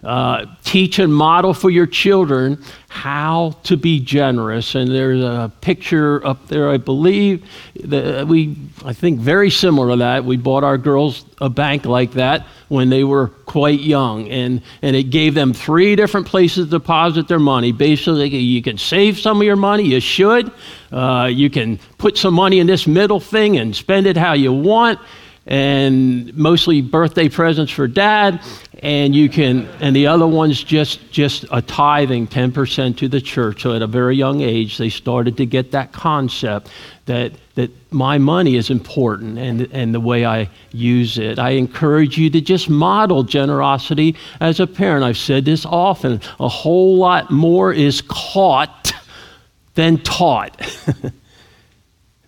uh, 0.02 0.46
teach 0.64 0.98
and 0.98 1.14
model 1.14 1.54
for 1.54 1.70
your 1.70 1.86
children 1.86 2.62
how 2.88 3.56
to 3.62 3.76
be 3.76 4.00
generous. 4.00 4.74
And 4.74 4.90
there's 4.90 5.22
a 5.22 5.50
picture 5.60 6.26
up 6.26 6.48
there, 6.48 6.70
I 6.70 6.76
believe, 6.76 7.48
that 7.84 8.26
we, 8.26 8.56
I 8.84 8.92
think, 8.92 9.20
very 9.20 9.48
similar 9.48 9.90
to 9.90 9.96
that. 9.98 10.24
We 10.24 10.36
bought 10.36 10.64
our 10.64 10.76
girls 10.76 11.24
a 11.40 11.48
bank 11.48 11.84
like 11.84 12.12
that 12.12 12.46
when 12.68 12.88
they 12.88 13.04
were 13.04 13.28
quite 13.46 13.80
young, 13.80 14.28
and, 14.28 14.62
and 14.80 14.96
it 14.96 15.04
gave 15.04 15.34
them 15.34 15.52
three 15.52 15.94
different 15.94 16.26
places 16.26 16.66
to 16.66 16.70
deposit 16.70 17.28
their 17.28 17.38
money. 17.38 17.70
Basically, 17.70 18.28
you 18.28 18.62
can 18.62 18.78
save 18.78 19.18
some 19.18 19.38
of 19.38 19.44
your 19.44 19.56
money, 19.56 19.84
you 19.84 20.00
should. 20.00 20.50
Uh, 20.90 21.28
you 21.30 21.48
can 21.48 21.78
put 21.98 22.16
some 22.16 22.34
money 22.34 22.60
in 22.60 22.66
this 22.66 22.86
middle 22.86 23.20
thing 23.20 23.58
and 23.58 23.74
spend 23.76 24.06
it 24.06 24.16
how 24.16 24.32
you 24.32 24.52
want 24.52 24.98
and 25.46 26.32
mostly 26.36 26.80
birthday 26.80 27.28
presents 27.28 27.72
for 27.72 27.88
dad 27.88 28.40
and 28.82 29.14
you 29.14 29.28
can 29.28 29.66
and 29.80 29.94
the 29.94 30.06
other 30.06 30.26
one's 30.26 30.62
just 30.62 31.10
just 31.10 31.44
a 31.50 31.60
tithing 31.62 32.26
10% 32.26 32.96
to 32.96 33.08
the 33.08 33.20
church. 33.20 33.62
So 33.62 33.74
at 33.74 33.82
a 33.82 33.86
very 33.86 34.16
young 34.16 34.40
age 34.40 34.78
they 34.78 34.88
started 34.88 35.36
to 35.38 35.46
get 35.46 35.72
that 35.72 35.92
concept 35.92 36.68
that 37.06 37.32
that 37.54 37.70
my 37.92 38.18
money 38.18 38.56
is 38.56 38.70
important 38.70 39.38
and 39.38 39.62
and 39.72 39.94
the 39.94 40.00
way 40.00 40.24
I 40.24 40.48
use 40.72 41.18
it. 41.18 41.38
I 41.38 41.50
encourage 41.50 42.18
you 42.18 42.30
to 42.30 42.40
just 42.40 42.68
model 42.68 43.22
generosity 43.24 44.16
as 44.40 44.60
a 44.60 44.66
parent. 44.66 45.04
I've 45.04 45.18
said 45.18 45.44
this 45.44 45.66
often. 45.66 46.20
A 46.38 46.48
whole 46.48 46.96
lot 46.96 47.30
more 47.30 47.72
is 47.72 48.02
caught 48.02 48.92
than 49.74 49.98
taught 49.98 50.60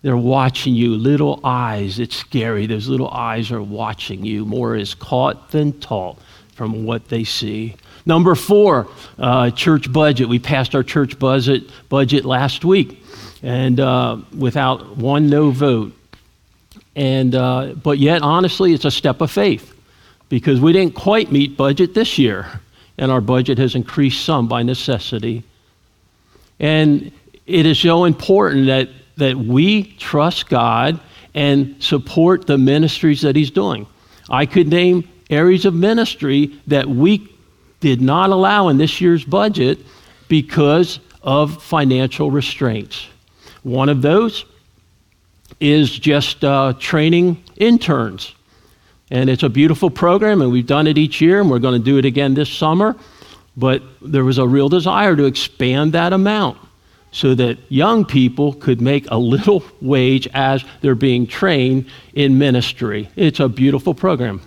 They're 0.05 0.15
watching 0.15 0.75
you, 0.75 0.91
little 0.91 1.39
eyes. 1.43 1.97
It's 1.97 2.15
scary. 2.15 2.67
Those 2.67 2.87
little 2.87 3.09
eyes 3.09 3.51
are 3.51 3.63
watching 3.63 4.23
you. 4.23 4.45
More 4.45 4.75
is 4.75 4.93
caught 4.93 5.49
than 5.49 5.79
taught 5.79 6.19
from 6.53 6.85
what 6.85 7.09
they 7.09 7.23
see. 7.23 7.75
Number 8.05 8.35
four, 8.35 8.87
uh, 9.17 9.49
church 9.49 9.91
budget. 9.91 10.29
We 10.29 10.37
passed 10.37 10.75
our 10.75 10.83
church 10.83 11.17
budget, 11.17 11.71
budget 11.89 12.23
last 12.23 12.63
week, 12.63 13.03
and 13.41 13.79
uh, 13.79 14.17
without 14.37 14.95
one 14.95 15.27
no 15.27 15.49
vote. 15.49 15.91
And 16.95 17.33
uh, 17.33 17.73
but 17.73 17.97
yet, 17.97 18.21
honestly, 18.21 18.75
it's 18.75 18.85
a 18.85 18.91
step 18.91 19.21
of 19.21 19.31
faith 19.31 19.73
because 20.29 20.59
we 20.59 20.71
didn't 20.71 20.93
quite 20.93 21.31
meet 21.31 21.57
budget 21.57 21.95
this 21.95 22.19
year, 22.19 22.45
and 22.99 23.11
our 23.11 23.21
budget 23.21 23.57
has 23.57 23.73
increased 23.73 24.23
some 24.23 24.47
by 24.47 24.61
necessity. 24.61 25.41
And 26.59 27.11
it 27.47 27.65
is 27.65 27.79
so 27.79 28.05
important 28.05 28.67
that 28.67 28.89
that 29.17 29.35
we 29.35 29.83
trust 29.97 30.49
God 30.49 30.99
and 31.33 31.81
support 31.83 32.47
the 32.47 32.57
ministries 32.57 33.21
that 33.21 33.35
He's 33.35 33.51
doing. 33.51 33.87
I 34.29 34.45
could 34.45 34.67
name 34.67 35.07
areas 35.29 35.65
of 35.65 35.73
ministry 35.73 36.59
that 36.67 36.87
we 36.87 37.31
did 37.79 38.01
not 38.01 38.29
allow 38.29 38.69
in 38.69 38.77
this 38.77 39.01
year's 39.01 39.23
budget 39.23 39.79
because 40.27 40.99
of 41.21 41.61
financial 41.61 42.31
restraints. 42.31 43.07
One 43.63 43.89
of 43.89 44.01
those 44.01 44.45
is 45.59 45.97
just 45.97 46.43
uh, 46.43 46.73
training 46.79 47.43
interns. 47.57 48.33
And 49.11 49.29
it's 49.29 49.43
a 49.43 49.49
beautiful 49.49 49.89
program, 49.89 50.41
and 50.41 50.51
we've 50.51 50.65
done 50.65 50.87
it 50.87 50.97
each 50.97 51.21
year, 51.21 51.39
and 51.39 51.49
we're 51.49 51.59
going 51.59 51.79
to 51.79 51.83
do 51.83 51.97
it 51.97 52.05
again 52.05 52.33
this 52.33 52.49
summer. 52.49 52.95
But 53.55 53.83
there 54.01 54.23
was 54.23 54.37
a 54.37 54.47
real 54.47 54.67
desire 54.67 55.15
to 55.15 55.25
expand 55.25 55.93
that 55.93 56.11
amount 56.11 56.57
so 57.15 57.33
that 57.33 57.57
young 57.69 58.03
people 58.03 58.51
could 58.51 58.81
make 58.81 59.09
a 59.09 59.17
little 59.17 59.63
wage 59.81 60.27
as 60.33 60.65
they're 60.81 60.95
being 60.95 61.25
trained 61.25 61.85
in 62.13 62.37
ministry. 62.37 63.09
It's 63.15 63.39
a 63.39 63.47
beautiful 63.47 63.93
program. 63.93 64.41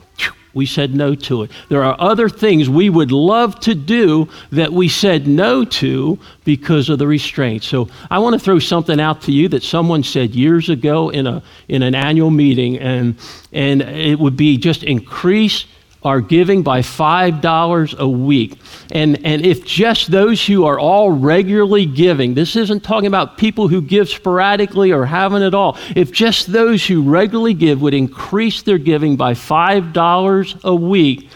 we 0.52 0.66
said 0.66 0.94
no 0.94 1.14
to 1.14 1.44
it. 1.44 1.50
There 1.70 1.82
are 1.82 1.96
other 1.98 2.28
things 2.28 2.68
we 2.68 2.90
would 2.90 3.10
love 3.10 3.58
to 3.60 3.74
do 3.74 4.28
that 4.52 4.70
we 4.70 4.86
said 4.86 5.26
no 5.26 5.64
to 5.64 6.18
because 6.44 6.90
of 6.90 6.98
the 6.98 7.06
restraints. 7.06 7.66
So 7.66 7.88
I 8.10 8.18
want 8.18 8.34
to 8.34 8.38
throw 8.38 8.58
something 8.58 9.00
out 9.00 9.22
to 9.22 9.32
you 9.32 9.48
that 9.48 9.62
someone 9.62 10.02
said 10.02 10.34
years 10.34 10.68
ago 10.68 11.08
in, 11.08 11.26
a, 11.26 11.42
in 11.68 11.82
an 11.82 11.94
annual 11.94 12.30
meeting, 12.30 12.78
and, 12.78 13.16
and 13.50 13.80
it 13.80 14.18
would 14.18 14.36
be 14.36 14.58
just 14.58 14.82
increase 14.82 15.64
are 16.02 16.20
giving 16.20 16.62
by 16.62 16.80
$5 16.80 17.98
a 17.98 18.08
week. 18.08 18.58
And, 18.92 19.24
and 19.26 19.44
if 19.44 19.64
just 19.64 20.10
those 20.10 20.44
who 20.46 20.64
are 20.64 20.78
all 20.78 21.10
regularly 21.10 21.86
giving, 21.86 22.34
this 22.34 22.54
isn't 22.54 22.84
talking 22.84 23.08
about 23.08 23.36
people 23.36 23.66
who 23.66 23.82
give 23.82 24.08
sporadically 24.08 24.92
or 24.92 25.04
haven't 25.06 25.42
at 25.42 25.54
all, 25.54 25.76
if 25.96 26.12
just 26.12 26.52
those 26.52 26.86
who 26.86 27.02
regularly 27.02 27.54
give 27.54 27.82
would 27.82 27.94
increase 27.94 28.62
their 28.62 28.78
giving 28.78 29.16
by 29.16 29.34
$5 29.34 30.64
a 30.64 30.74
week, 30.74 31.28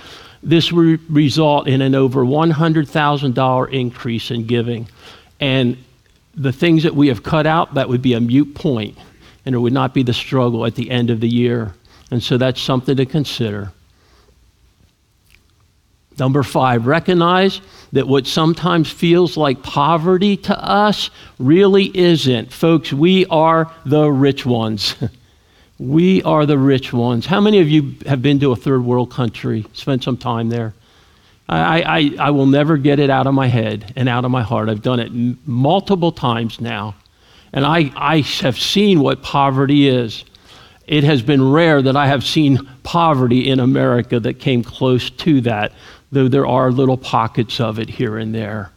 this 0.44 0.72
would 0.72 1.00
result 1.12 1.66
in 1.66 1.82
an 1.82 1.94
over 1.94 2.24
$100,000 2.24 3.72
increase 3.72 4.30
in 4.30 4.46
giving. 4.46 4.88
And 5.40 5.76
the 6.34 6.52
things 6.52 6.84
that 6.84 6.94
we 6.94 7.08
have 7.08 7.22
cut 7.22 7.46
out, 7.46 7.74
that 7.74 7.88
would 7.88 8.02
be 8.02 8.14
a 8.14 8.20
mute 8.20 8.54
point, 8.54 8.96
and 9.44 9.54
it 9.54 9.58
would 9.58 9.72
not 9.72 9.92
be 9.92 10.02
the 10.02 10.12
struggle 10.12 10.64
at 10.66 10.76
the 10.76 10.90
end 10.90 11.10
of 11.10 11.20
the 11.20 11.28
year. 11.28 11.74
And 12.10 12.22
so 12.22 12.38
that's 12.38 12.60
something 12.60 12.96
to 12.96 13.06
consider. 13.06 13.72
Number 16.22 16.44
five, 16.44 16.86
recognize 16.86 17.60
that 17.90 18.06
what 18.06 18.28
sometimes 18.28 18.88
feels 18.88 19.36
like 19.36 19.60
poverty 19.64 20.36
to 20.36 20.56
us 20.56 21.10
really 21.40 21.90
isn't. 21.98 22.52
Folks, 22.52 22.92
we 22.92 23.26
are 23.26 23.68
the 23.84 24.08
rich 24.08 24.46
ones. 24.46 24.94
we 25.80 26.22
are 26.22 26.46
the 26.46 26.56
rich 26.56 26.92
ones. 26.92 27.26
How 27.26 27.40
many 27.40 27.58
of 27.58 27.68
you 27.68 27.96
have 28.06 28.22
been 28.22 28.38
to 28.38 28.52
a 28.52 28.56
third 28.56 28.84
world 28.84 29.10
country, 29.10 29.66
spent 29.72 30.04
some 30.04 30.16
time 30.16 30.48
there? 30.48 30.74
I, 31.48 31.82
I, 31.82 32.26
I 32.28 32.30
will 32.30 32.46
never 32.46 32.76
get 32.76 33.00
it 33.00 33.10
out 33.10 33.26
of 33.26 33.34
my 33.34 33.48
head 33.48 33.92
and 33.96 34.08
out 34.08 34.24
of 34.24 34.30
my 34.30 34.42
heart. 34.42 34.68
I've 34.68 34.80
done 34.80 35.00
it 35.00 35.08
m- 35.08 35.40
multiple 35.44 36.12
times 36.12 36.60
now. 36.60 36.94
And 37.52 37.66
I, 37.66 37.90
I 37.96 38.20
have 38.42 38.56
seen 38.56 39.00
what 39.00 39.24
poverty 39.24 39.88
is. 39.88 40.24
It 40.86 41.02
has 41.02 41.20
been 41.20 41.50
rare 41.50 41.82
that 41.82 41.96
I 41.96 42.06
have 42.06 42.22
seen 42.22 42.70
poverty 42.84 43.48
in 43.48 43.58
America 43.58 44.20
that 44.20 44.34
came 44.34 44.62
close 44.62 45.10
to 45.10 45.40
that 45.40 45.72
though 46.12 46.28
there 46.28 46.46
are 46.46 46.70
little 46.70 46.98
pockets 46.98 47.58
of 47.58 47.78
it 47.78 47.88
here 47.88 48.18
and 48.18 48.34
there. 48.34 48.70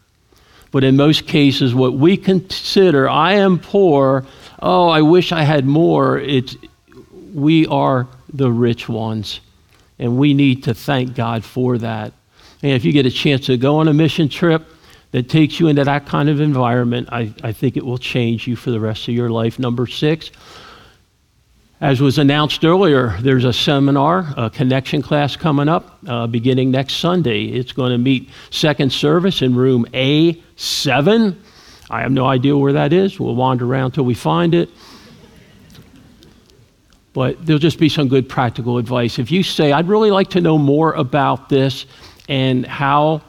But 0.71 0.83
in 0.83 0.95
most 0.95 1.27
cases, 1.27 1.75
what 1.75 1.93
we 1.93 2.17
consider, 2.17 3.07
I 3.07 3.33
am 3.33 3.59
poor, 3.59 4.25
oh, 4.61 4.87
I 4.87 5.01
wish 5.01 5.31
I 5.31 5.43
had 5.43 5.65
more, 5.65 6.17
it's, 6.17 6.57
we 7.33 7.67
are 7.67 8.07
the 8.33 8.51
rich 8.51 8.89
ones. 8.89 9.41
And 9.99 10.17
we 10.17 10.33
need 10.33 10.63
to 10.63 10.73
thank 10.73 11.15
God 11.15 11.45
for 11.45 11.77
that. 11.77 12.11
And 12.61 12.71
if 12.71 12.83
you 12.83 12.91
get 12.91 13.05
a 13.05 13.11
chance 13.11 13.45
to 13.45 13.57
go 13.57 13.77
on 13.77 13.87
a 13.87 13.93
mission 13.93 14.27
trip 14.27 14.65
that 15.11 15.29
takes 15.29 15.59
you 15.59 15.67
into 15.67 15.85
that 15.85 16.05
kind 16.05 16.27
of 16.27 16.41
environment, 16.41 17.07
I, 17.11 17.33
I 17.43 17.53
think 17.53 17.77
it 17.77 17.85
will 17.85 17.97
change 17.97 18.47
you 18.47 18.57
for 18.57 18.71
the 18.71 18.79
rest 18.79 19.07
of 19.07 19.13
your 19.13 19.29
life. 19.29 19.59
Number 19.59 19.87
six, 19.87 20.31
as 21.85 22.01
was 22.01 22.17
announced 22.17 22.65
earlier, 22.65 23.15
there's 23.21 23.45
a 23.45 23.53
seminar, 23.53 24.33
a 24.37 24.49
connection 24.49 25.03
class 25.03 25.35
coming 25.35 25.69
up 25.69 25.99
uh, 26.07 26.25
beginning 26.25 26.71
next 26.71 26.95
Sunday. 26.95 27.43
It's 27.45 27.73
going 27.73 27.91
to 27.91 27.99
meet 27.99 28.27
second 28.49 28.91
service 28.91 29.43
in 29.43 29.53
room 29.53 29.85
A7. 29.93 31.37
I 31.91 32.01
have 32.01 32.11
no 32.11 32.25
idea 32.25 32.57
where 32.57 32.73
that 32.73 32.91
is. 32.91 33.19
We'll 33.19 33.35
wander 33.35 33.67
around 33.67 33.91
till 33.91 34.03
we 34.03 34.15
find 34.15 34.55
it. 34.55 34.71
But 37.13 37.45
there'll 37.45 37.59
just 37.59 37.77
be 37.77 37.87
some 37.87 38.07
good 38.07 38.27
practical 38.27 38.79
advice. 38.79 39.19
If 39.19 39.29
you 39.29 39.43
say, 39.43 39.71
I'd 39.71 39.87
really 39.87 40.09
like 40.09 40.31
to 40.31 40.41
know 40.41 40.57
more 40.57 40.91
about 40.93 41.49
this 41.49 41.85
and 42.27 42.65
how 42.65 43.21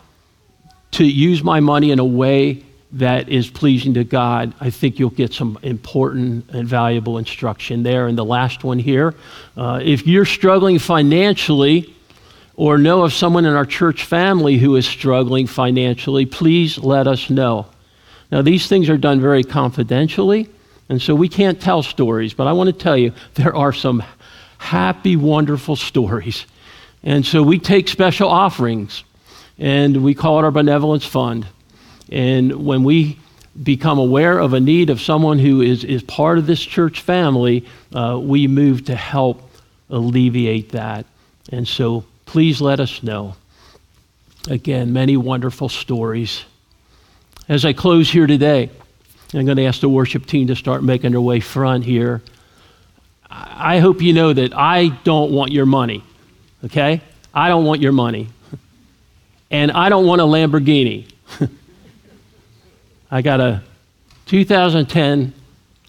to 0.93 1.05
use 1.05 1.43
my 1.43 1.61
money 1.61 1.91
in 1.91 1.99
a 1.99 2.07
way 2.07 2.65
that 2.93 3.29
is 3.29 3.51
pleasing 3.51 3.95
to 3.95 4.05
God, 4.05 4.55
I 4.61 4.71
think 4.71 4.99
you'll 4.99 5.11
get 5.11 5.33
some 5.33 5.59
important 5.63 6.49
and 6.51 6.69
valuable 6.69 7.19
instruction 7.19 7.83
there. 7.83 8.07
And 8.07 8.17
the 8.17 8.25
last 8.25 8.65
one 8.65 8.79
here 8.79 9.15
uh, 9.57 9.81
if 9.83 10.07
you're 10.07 10.25
struggling 10.25 10.79
financially, 10.79 11.93
or 12.57 12.79
know 12.79 13.05
of 13.05 13.13
someone 13.13 13.45
in 13.45 13.55
our 13.55 13.67
church 13.67 14.05
family 14.05 14.57
who 14.57 14.77
is 14.77 14.87
struggling 14.87 15.47
financially, 15.47 16.25
please 16.25 16.79
let 16.79 17.07
us 17.07 17.29
know. 17.29 17.67
Now, 18.33 18.43
these 18.43 18.67
things 18.67 18.89
are 18.89 18.97
done 18.97 19.21
very 19.21 19.45
confidentially, 19.45 20.49
and 20.89 21.01
so 21.01 21.15
we 21.15 21.29
can't 21.29 21.61
tell 21.61 21.83
stories, 21.83 22.33
but 22.33 22.47
I 22.47 22.53
want 22.53 22.69
to 22.69 22.73
tell 22.73 22.97
you 22.97 23.13
there 23.35 23.55
are 23.55 23.73
some 23.73 24.03
happy, 24.59 25.17
wonderful 25.17 25.77
stories. 25.77 26.47
And 27.03 27.25
so 27.25 27.43
we 27.43 27.59
take 27.59 27.89
special 27.89 28.29
offerings, 28.29 29.05
and 29.59 30.03
we 30.03 30.15
call 30.15 30.39
it 30.39 30.45
our 30.45 30.51
benevolence 30.51 31.05
fund. 31.05 31.47
And 32.11 32.65
when 32.65 32.85
we 32.85 33.19
become 33.63 33.99
aware 33.99 34.39
of 34.39 34.53
a 34.53 34.61
need 34.61 34.91
of 34.91 35.01
someone 35.01 35.39
who 35.39 35.61
is, 35.61 35.85
is 35.85 36.03
part 36.03 36.39
of 36.39 36.47
this 36.47 36.61
church 36.61 37.01
family, 37.01 37.65
uh, 37.95 38.19
we 38.21 38.47
move 38.47 38.85
to 38.87 38.95
help 38.95 39.51
alleviate 39.91 40.71
that. 40.71 41.07
And 41.51 41.67
so 41.67 42.05
please 42.27 42.61
let 42.61 42.81
us 42.81 43.03
know. 43.03 43.35
Again, 44.49 44.93
many 44.93 45.17
wonderful 45.17 45.69
stories. 45.69 46.45
As 47.49 47.65
I 47.65 47.73
close 47.73 48.11
here 48.11 48.27
today, 48.27 48.71
I'm 49.35 49.45
going 49.45 49.57
to 49.57 49.65
ask 49.65 49.81
the 49.81 49.89
worship 49.89 50.27
team 50.27 50.47
to 50.49 50.57
start 50.57 50.85
making 50.85 51.13
their 51.13 51.21
way 51.21 51.41
front 51.41 51.85
here. 51.85 52.23
I 53.29 53.81
hope 53.81 54.03
you 54.03 54.13
know 54.13 54.33
that 54.33 54.57
I 54.57 54.89
don't 54.89 55.33
want 55.33 55.53
your 55.53 55.67
money, 55.67 56.05
okay? 56.65 57.01
I 57.35 57.49
don't 57.49 57.65
want 57.65 57.81
your 57.81 57.93
money. 57.93 58.29
And 59.51 59.71
I 59.73 59.89
don't 59.89 60.07
want 60.07 60.21
a 60.21 60.25
Lamborghini. 60.25 61.09
I 63.11 63.23
got 63.23 63.41
a 63.41 63.63
2010 64.27 65.33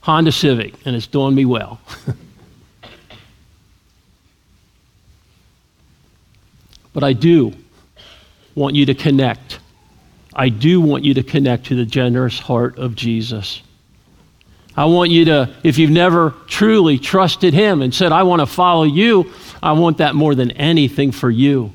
Honda 0.01 0.31
Civic, 0.31 0.73
and 0.85 0.95
it's 0.95 1.07
doing 1.07 1.33
me 1.35 1.45
well. 1.45 1.81
but 6.93 7.03
I 7.03 7.13
do 7.13 7.53
want 8.55 8.75
you 8.75 8.85
to 8.85 8.93
connect. 8.93 9.59
I 10.33 10.49
do 10.49 10.79
want 10.79 11.03
you 11.03 11.15
to 11.15 11.23
connect 11.23 11.65
to 11.67 11.75
the 11.75 11.85
generous 11.85 12.39
heart 12.39 12.77
of 12.77 12.95
Jesus. 12.95 13.63
I 14.75 14.85
want 14.85 15.09
you 15.09 15.25
to, 15.25 15.53
if 15.63 15.79
you've 15.79 15.89
never 15.89 16.35
truly 16.47 16.99
trusted 16.99 17.53
Him 17.53 17.81
and 17.81 17.93
said, 17.93 18.11
I 18.11 18.23
want 18.23 18.41
to 18.41 18.45
follow 18.45 18.83
you, 18.83 19.33
I 19.61 19.71
want 19.71 19.97
that 19.97 20.13
more 20.13 20.35
than 20.35 20.51
anything 20.51 21.11
for 21.11 21.31
you. 21.31 21.73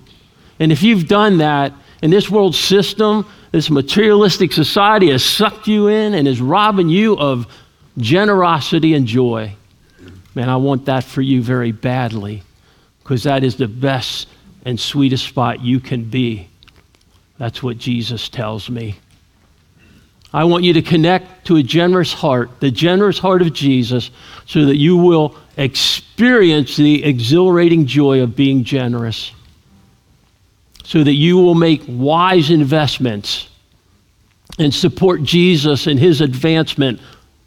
And 0.61 0.70
if 0.70 0.84
you've 0.84 1.09
done 1.09 1.38
that, 1.38 1.72
in 2.03 2.11
this 2.11 2.28
world 2.28 2.55
system, 2.55 3.26
this 3.53 3.70
materialistic 3.70 4.53
society 4.53 5.11
has 5.11 5.22
sucked 5.22 5.68
you 5.68 5.88
in 5.88 6.14
and 6.14 6.26
is 6.26 6.40
robbing 6.40 6.88
you 6.88 7.16
of 7.18 7.46
generosity 7.98 8.94
and 8.94 9.07
joy. 9.07 9.55
Man, 10.34 10.48
I 10.48 10.57
want 10.57 10.86
that 10.86 11.05
for 11.05 11.20
you 11.20 11.42
very 11.42 11.70
badly 11.70 12.42
because 13.03 13.24
that 13.24 13.44
is 13.44 13.57
the 13.57 13.68
best 13.68 14.26
and 14.64 14.80
sweetest 14.80 15.26
spot 15.26 15.61
you 15.61 15.80
can 15.80 16.05
be. 16.05 16.48
That's 17.36 17.62
what 17.62 17.76
Jesus 17.76 18.30
tells 18.30 18.70
me. 18.70 18.96
I 20.32 20.44
want 20.44 20.64
you 20.64 20.72
to 20.72 20.82
connect 20.82 21.46
to 21.48 21.57
a 21.57 21.62
generous 21.62 22.14
heart, 22.14 22.61
the 22.61 22.70
generous 22.70 23.18
heart 23.18 23.42
of 23.42 23.53
Jesus, 23.53 24.11
so 24.46 24.64
that 24.64 24.76
you 24.76 24.96
will 24.96 25.36
experience 25.59 26.76
the 26.76 27.05
exhilarating 27.05 27.84
joy 27.84 28.22
of 28.22 28.34
being 28.34 28.64
generous 28.64 29.32
so 30.93 31.03
that 31.03 31.14
you 31.14 31.38
will 31.38 31.55
make 31.55 31.82
wise 31.88 32.51
investments 32.51 33.49
and 34.59 34.74
support 34.74 35.22
Jesus 35.22 35.86
in 35.86 35.97
his 35.97 36.20
advancement 36.20 37.01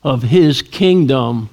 of 0.03 0.23
his 0.23 0.63
kingdom. 0.63 1.47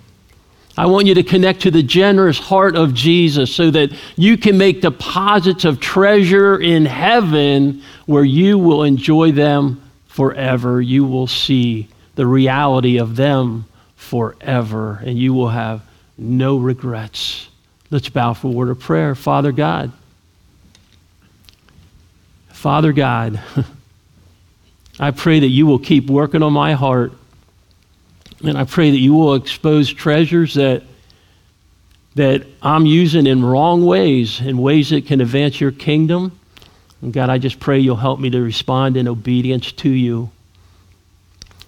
I 0.75 0.87
want 0.87 1.07
you 1.07 1.15
to 1.17 1.23
connect 1.23 1.61
to 1.63 1.71
the 1.71 1.83
generous 1.83 2.39
heart 2.39 2.77
of 2.77 2.95
Jesus 2.95 3.55
so 3.55 3.71
that 3.73 3.91
you 4.17 4.39
can 4.39 4.57
make 4.57 4.81
deposits 4.81 5.67
of 5.67 5.81
treasure 5.81 6.59
in 6.59 6.87
heaven 6.87 7.83
where 8.07 8.25
you 8.25 8.59
will 8.59 8.85
enjoy 8.85 9.33
them 9.33 9.83
forever. 10.07 10.81
You 10.81 11.05
will 11.05 11.27
see 11.27 11.89
the 12.15 12.27
reality 12.27 13.01
of 13.01 13.17
them 13.17 13.67
forever 13.97 15.03
and 15.05 15.19
you 15.19 15.35
will 15.35 15.51
have 15.51 15.83
no 16.17 16.57
regrets. 16.57 17.51
Let's 17.91 18.09
bow 18.09 18.33
for 18.33 18.47
a 18.47 18.51
word 18.51 18.71
of 18.71 18.81
prayer. 18.81 19.15
Father 19.15 19.53
God, 19.53 19.93
Father 22.63 22.93
God, 22.93 23.41
I 25.01 25.11
pray 25.11 25.41
that 25.41 25.49
you 25.49 25.67
will 25.67 25.81
keep 25.81 26.09
working 26.09 26.45
on 26.45 26.53
my 26.53 26.75
heart. 26.75 27.13
And 28.45 28.57
I 28.57 28.63
pray 28.63 28.93
that 28.93 28.99
you 28.99 29.15
will 29.15 29.35
expose 29.35 29.93
treasures 29.93 30.55
that, 30.55 30.85
that 32.15 32.47
I'm 32.63 32.87
using 32.87 33.27
in 33.27 33.45
wrong 33.45 33.85
ways, 33.85 34.41
in 34.41 34.59
ways 34.59 34.91
that 34.91 35.07
can 35.07 35.21
advance 35.21 35.61
your 35.61 35.73
kingdom. 35.73 36.39
And 37.01 37.13
God, 37.13 37.31
I 37.31 37.39
just 37.39 37.59
pray 37.59 37.81
you'll 37.81 37.97
help 37.97 38.21
me 38.21 38.31
to 38.31 38.41
respond 38.41 38.97
in 38.97 39.09
obedience 39.09 39.73
to 39.73 39.89
you. 39.89 40.31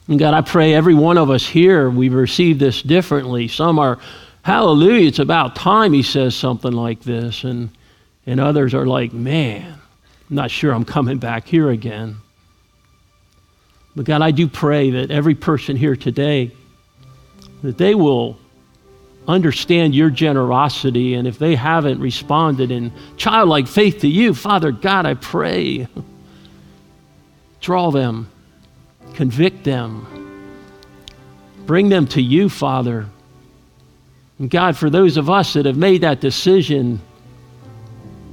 And 0.06 0.16
God, 0.16 0.32
I 0.32 0.42
pray 0.42 0.74
every 0.74 0.94
one 0.94 1.18
of 1.18 1.28
us 1.28 1.44
here, 1.44 1.90
we've 1.90 2.14
received 2.14 2.60
this 2.60 2.80
differently. 2.82 3.48
Some 3.48 3.80
are, 3.80 3.98
hallelujah, 4.42 5.08
it's 5.08 5.18
about 5.18 5.56
time 5.56 5.92
he 5.92 6.04
says 6.04 6.36
something 6.36 6.70
like 6.70 7.00
this. 7.02 7.42
And 7.42 7.70
And 8.26 8.38
others 8.38 8.74
are 8.74 8.86
like, 8.86 9.12
man, 9.12 9.80
I'm 10.34 10.36
not 10.36 10.50
sure 10.50 10.72
I'm 10.72 10.84
coming 10.84 11.18
back 11.18 11.46
here 11.46 11.70
again. 11.70 12.16
But 13.94 14.04
God, 14.04 14.20
I 14.20 14.32
do 14.32 14.48
pray 14.48 14.90
that 14.90 15.12
every 15.12 15.36
person 15.36 15.76
here 15.76 15.94
today, 15.94 16.50
that 17.62 17.78
they 17.78 17.94
will 17.94 18.36
understand 19.28 19.94
your 19.94 20.10
generosity. 20.10 21.14
And 21.14 21.28
if 21.28 21.38
they 21.38 21.54
haven't 21.54 22.00
responded 22.00 22.72
in 22.72 22.92
childlike 23.16 23.68
faith 23.68 24.00
to 24.00 24.08
you, 24.08 24.34
Father 24.34 24.72
God, 24.72 25.06
I 25.06 25.14
pray, 25.14 25.86
draw 27.60 27.92
them, 27.92 28.28
convict 29.12 29.62
them, 29.62 30.04
bring 31.64 31.90
them 31.90 32.08
to 32.08 32.20
you, 32.20 32.48
Father. 32.48 33.06
And 34.40 34.50
God, 34.50 34.76
for 34.76 34.90
those 34.90 35.16
of 35.16 35.30
us 35.30 35.52
that 35.52 35.66
have 35.66 35.76
made 35.76 36.00
that 36.00 36.20
decision 36.20 37.00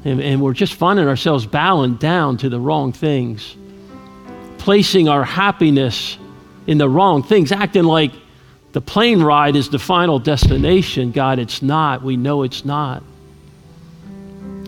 and, 0.04 0.22
and 0.22 0.42
we're 0.42 0.54
just 0.54 0.74
finding 0.74 1.08
ourselves 1.08 1.46
bowing 1.46 1.96
down 1.96 2.38
to 2.38 2.50
the 2.50 2.60
wrong 2.60 2.92
things, 2.92 3.56
placing 4.58 5.08
our 5.08 5.24
happiness 5.24 6.18
in 6.68 6.78
the 6.78 6.90
wrong 6.90 7.24
things, 7.24 7.52
acting 7.52 7.84
like 7.84 8.12
the 8.72 8.82
plane 8.82 9.22
ride 9.22 9.56
is 9.56 9.70
the 9.70 9.80
final 9.80 10.18
destination. 10.18 11.12
God, 11.12 11.40
it's 11.40 11.62
not. 11.62 12.04
We 12.04 12.18
know 12.18 12.44
it's 12.44 12.66
not. 12.66 13.04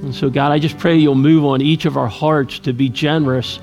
And 0.03 0.13
so, 0.13 0.29
God, 0.29 0.51
I 0.51 0.59
just 0.59 0.77
pray 0.77 0.97
you'll 0.97 1.15
move 1.15 1.45
on 1.45 1.61
each 1.61 1.85
of 1.85 1.95
our 1.95 2.07
hearts 2.07 2.59
to 2.59 2.73
be 2.73 2.89
generous, 2.89 3.59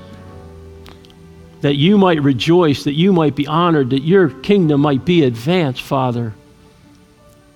that 1.61 1.75
you 1.75 1.97
might 1.97 2.21
rejoice, 2.23 2.83
that 2.85 2.93
you 2.93 3.13
might 3.13 3.35
be 3.35 3.45
honored, 3.45 3.91
that 3.91 4.01
your 4.01 4.29
kingdom 4.29 4.81
might 4.81 5.05
be 5.05 5.23
advanced, 5.23 5.83
Father. 5.83 6.33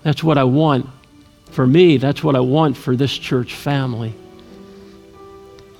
That's 0.03 0.23
what 0.23 0.37
I 0.37 0.43
want 0.43 0.87
for 1.55 1.65
me. 1.65 1.97
That's 1.97 2.23
what 2.23 2.35
I 2.35 2.41
want 2.41 2.75
for 2.75 2.95
this 2.95 3.17
church 3.17 3.55
family. 3.55 4.13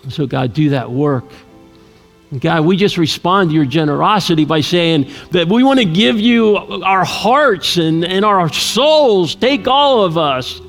So, 0.10 0.26
God, 0.26 0.54
do 0.54 0.70
that 0.70 0.90
work. 0.90 1.26
God, 2.40 2.66
we 2.66 2.76
just 2.76 2.98
respond 2.98 3.50
to 3.52 3.56
your 3.56 3.66
generosity 3.66 4.46
by 4.46 4.62
saying 4.62 5.12
that 5.32 5.48
we 5.48 5.64
want 5.64 5.80
to 5.80 5.86
give 5.86 6.20
you 6.20 6.58
our 6.58 7.06
hearts 7.06 7.78
and, 7.78 8.04
and 8.04 8.26
our 8.26 8.52
souls. 8.52 9.36
Take 9.36 9.68
all 9.68 10.04
of 10.04 10.18
us. 10.18 10.60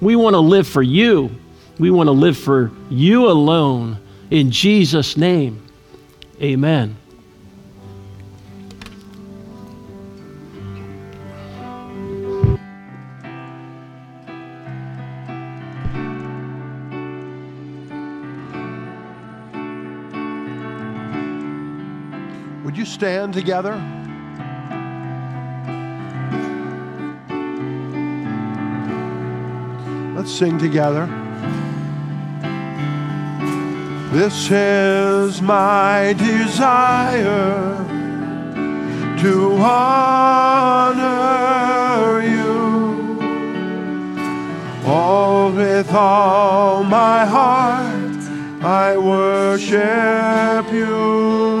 We 0.00 0.16
want 0.16 0.34
to 0.34 0.40
live 0.40 0.66
for 0.66 0.82
you. 0.82 1.30
We 1.78 1.90
want 1.90 2.06
to 2.06 2.12
live 2.12 2.36
for 2.36 2.70
you 2.88 3.28
alone. 3.28 3.98
In 4.30 4.50
Jesus' 4.50 5.16
name, 5.16 5.62
amen. 6.40 6.96
Stand 23.02 23.34
together? 23.34 23.74
Let's 30.14 30.30
sing 30.30 30.56
together. 30.56 31.08
This 34.12 34.48
is 34.52 35.42
my 35.42 36.14
desire 36.16 37.76
to 39.20 39.56
honor 39.56 41.02
you. 42.22 43.18
All 44.86 45.50
with 45.50 45.92
all 45.92 46.84
my 46.84 47.24
heart, 47.26 48.22
I 48.62 48.96
worship 48.96 50.72
you. 50.72 51.51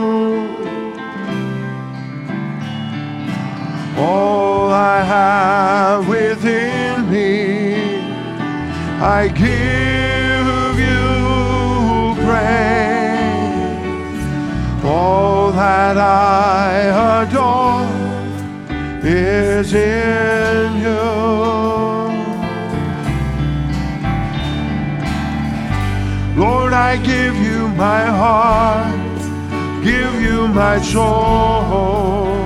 All 4.02 4.70
I 4.72 5.02
have 5.04 6.08
within 6.08 7.10
me, 7.10 8.00
I 9.00 9.28
give 9.28 10.74
you 10.86 11.04
praise. 12.24 13.64
All 14.84 15.52
that 15.52 15.96
I 15.96 17.22
adore 17.22 17.86
is 19.04 19.72
in 19.72 20.68
you. 20.84 21.02
Lord, 26.42 26.72
I 26.72 26.96
give 26.96 27.36
you 27.36 27.68
my 27.68 28.04
heart, 28.06 29.20
give 29.84 30.14
you 30.20 30.48
my 30.48 30.80
soul. 30.80 32.41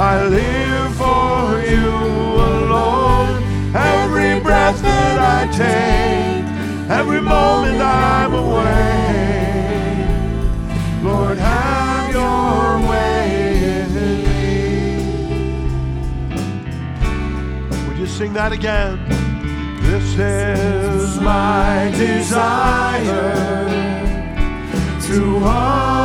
I 0.00 0.24
live 0.28 0.94
for 0.94 1.60
you 1.68 1.90
alone. 1.90 3.42
Every 3.74 4.38
breath 4.38 4.80
that 4.80 5.18
I 5.18 5.48
take, 5.50 6.44
every 6.88 7.20
moment 7.20 7.80
I'm 7.82 8.32
away. 8.32 10.06
Lord, 11.02 11.38
have 11.38 12.10
your 12.12 12.78
way 12.88 13.58
in 13.80 13.92
me. 13.96 14.28
Would 17.88 17.98
you 17.98 18.06
sing 18.06 18.32
that 18.34 18.52
again? 18.52 19.00
This 19.82 20.16
is 20.16 21.18
my 21.20 21.90
desire 21.96 23.64
to 25.08 25.38
honor 25.38 25.97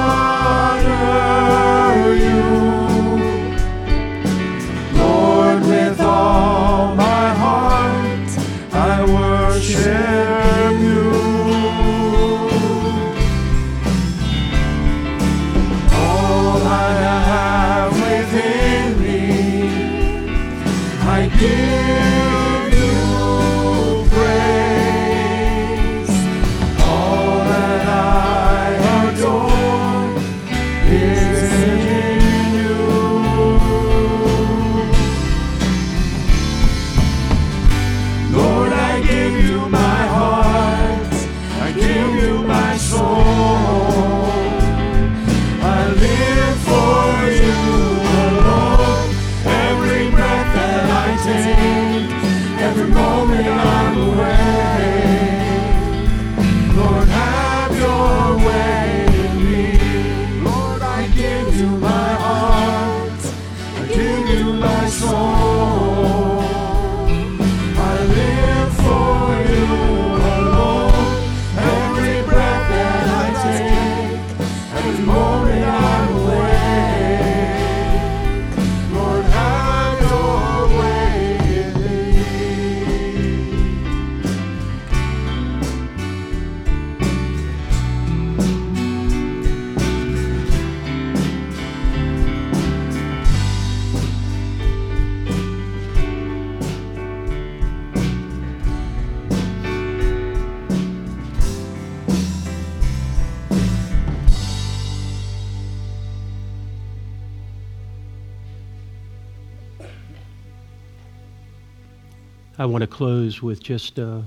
I 112.64 112.66
want 112.66 112.82
to 112.82 112.88
close 112.88 113.42
with 113.42 113.62
just 113.62 114.00
a, 114.00 114.24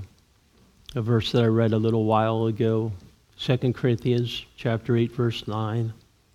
a 0.93 1.01
verse 1.01 1.31
that 1.31 1.43
I 1.43 1.47
read 1.47 1.73
a 1.73 1.77
little 1.77 2.05
while 2.05 2.45
ago, 2.45 2.91
2 3.39 3.73
Corinthians 3.73 4.45
chapter 4.55 4.95
8 4.95 5.11
verse 5.11 5.47
9. 5.47 5.91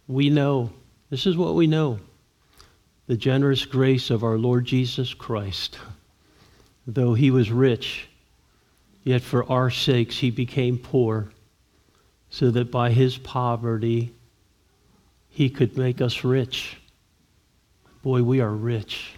We 0.08 0.28
know, 0.28 0.72
this 1.10 1.26
is 1.26 1.36
what 1.36 1.54
we 1.54 1.68
know. 1.68 2.00
The 3.06 3.16
generous 3.16 3.64
grace 3.64 4.10
of 4.10 4.24
our 4.24 4.36
Lord 4.36 4.64
Jesus 4.64 5.14
Christ. 5.14 5.78
Though 6.88 7.14
he 7.14 7.30
was 7.30 7.52
rich, 7.52 8.08
yet 9.04 9.22
for 9.22 9.48
our 9.48 9.70
sakes 9.70 10.18
he 10.18 10.32
became 10.32 10.78
poor, 10.78 11.28
so 12.30 12.50
that 12.50 12.72
by 12.72 12.90
his 12.90 13.16
poverty 13.16 14.12
he 15.28 15.48
could 15.48 15.78
make 15.78 16.00
us 16.00 16.24
rich. 16.24 16.78
Boy, 18.02 18.24
we 18.24 18.40
are 18.40 18.50
rich. 18.50 19.14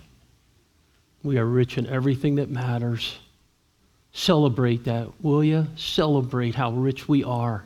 We 1.25 1.39
are 1.39 1.47
rich 1.47 1.79
in 1.79 1.87
everything 1.87 2.35
that 2.37 2.51
matters. 2.51 3.17
Celebrate 4.13 4.85
that, 4.85 5.09
will 5.23 5.43
you? 5.43 5.67
Celebrate 5.75 6.55
how 6.55 6.71
rich 6.73 7.09
we 7.09 7.25
are 7.25 7.65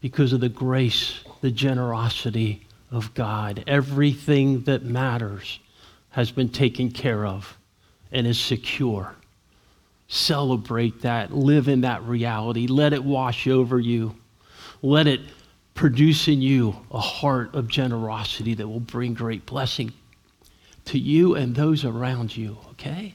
because 0.00 0.32
of 0.32 0.40
the 0.40 0.48
grace, 0.48 1.20
the 1.42 1.50
generosity 1.50 2.66
of 2.90 3.12
God. 3.12 3.62
Everything 3.66 4.62
that 4.62 4.82
matters 4.82 5.60
has 6.10 6.30
been 6.30 6.48
taken 6.48 6.90
care 6.90 7.26
of 7.26 7.58
and 8.10 8.26
is 8.26 8.40
secure. 8.40 9.14
Celebrate 10.08 11.02
that. 11.02 11.32
Live 11.32 11.68
in 11.68 11.82
that 11.82 12.02
reality. 12.04 12.66
Let 12.66 12.94
it 12.94 13.04
wash 13.04 13.46
over 13.46 13.78
you. 13.78 14.16
Let 14.80 15.06
it 15.06 15.20
produce 15.74 16.26
in 16.26 16.40
you 16.40 16.74
a 16.90 17.00
heart 17.00 17.54
of 17.54 17.68
generosity 17.68 18.54
that 18.54 18.66
will 18.66 18.80
bring 18.80 19.12
great 19.12 19.44
blessing 19.44 19.92
to 20.86 20.98
you 20.98 21.34
and 21.34 21.54
those 21.54 21.84
around 21.84 22.36
you, 22.36 22.58
okay? 22.70 23.14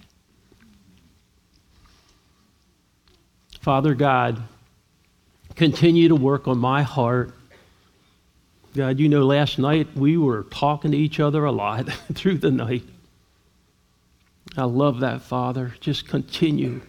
Father 3.59 3.93
God, 3.95 4.41
continue 5.55 6.07
to 6.07 6.15
work 6.15 6.47
on 6.47 6.57
my 6.57 6.83
heart. 6.83 7.33
God, 8.75 8.99
you 8.99 9.09
know, 9.09 9.25
last 9.25 9.59
night 9.59 9.87
we 9.95 10.17
were 10.17 10.43
talking 10.43 10.91
to 10.91 10.97
each 10.97 11.19
other 11.19 11.43
a 11.43 11.51
lot 11.51 11.89
through 12.13 12.37
the 12.37 12.51
night. 12.51 12.83
I 14.55 14.63
love 14.63 15.01
that, 15.01 15.21
Father. 15.21 15.73
Just 15.79 16.07
continue 16.07 16.81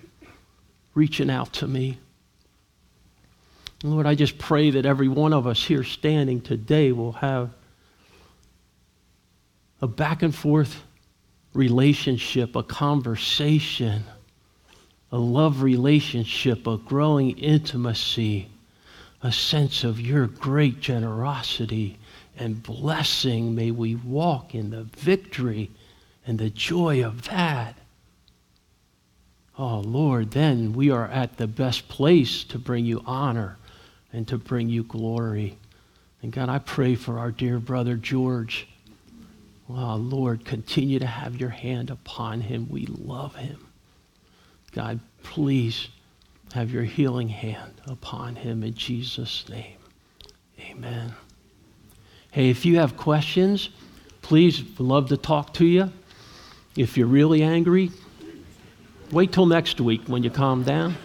reaching 0.95 1.31
out 1.31 1.53
to 1.55 1.67
me. 1.67 1.99
Lord, 3.83 4.07
I 4.07 4.15
just 4.15 4.39
pray 4.39 4.71
that 4.71 4.87
every 4.87 5.09
one 5.09 5.33
of 5.33 5.47
us 5.47 5.65
here 5.65 5.85
standing 5.85 6.41
today 6.41 6.93
will 6.93 7.13
have 7.13 7.51
a 9.81 9.87
back 9.87 10.23
and 10.23 10.35
forth 10.35 10.83
relationship, 11.55 12.57
a 12.57 12.63
conversation, 12.63 14.05
a 15.11 15.19
love 15.19 15.63
relationship, 15.63 16.67
a 16.67 16.77
growing 16.79 17.39
intimacy, 17.39 18.49
a 19.23 19.33
sense 19.33 19.85
of 19.85 20.01
your 20.01 20.27
great 20.27 20.81
generosity 20.81 21.99
and 22.37 22.63
blessing. 22.63 23.55
May 23.55 23.71
we 23.71 23.97
walk 23.97 24.55
in 24.55 24.71
the 24.71 24.85
victory 24.85 25.71
and 26.27 26.39
the 26.39 26.51
joy 26.51 27.05
of 27.05 27.23
that. 27.29 27.75
Oh, 29.59 29.81
Lord, 29.81 30.31
then 30.31 30.73
we 30.73 30.91
are 30.91 31.09
at 31.09 31.37
the 31.37 31.49
best 31.49 31.89
place 31.89 32.45
to 32.45 32.59
bring 32.59 32.85
you 32.85 33.03
honor 33.07 33.59
and 34.13 34.29
to 34.29 34.39
bring 34.39 34.69
you 34.69 34.85
glory. 34.85 35.59
And 36.23 36.31
God, 36.31 36.49
I 36.49 36.59
pray 36.59 36.95
for 36.95 37.19
our 37.19 37.33
dear 37.33 37.59
brother 37.59 37.97
George. 37.97 38.69
Lord, 39.69 40.45
continue 40.45 40.99
to 40.99 41.07
have 41.07 41.37
your 41.37 41.51
hand 41.51 41.91
upon 41.91 42.41
him. 42.41 42.69
We 42.71 42.87
love 42.87 43.35
him. 43.37 43.67
God, 44.73 45.01
please 45.23 45.89
have 46.55 46.71
your 46.71 46.85
healing 46.85 47.29
hand 47.29 47.81
upon 47.87 48.37
him 48.37 48.63
in 48.63 48.75
Jesus' 48.75 49.47
name. 49.49 49.77
Amen. 50.71 51.13
Hey, 52.31 52.51
if 52.51 52.65
you 52.65 52.79
have 52.79 52.97
questions, 52.97 53.71
please, 54.23 54.63
love 54.79 55.09
to 55.09 55.17
talk 55.17 55.55
to 55.55 55.67
you. 55.67 55.93
If 56.77 56.97
you're 56.97 57.07
really 57.07 57.43
angry, 57.43 57.91
wait 59.11 59.33
till 59.33 59.47
next 59.47 59.81
week 59.81 60.03
when 60.07 60.23
you 60.23 60.31
calm 60.31 60.63
down. 60.63 60.97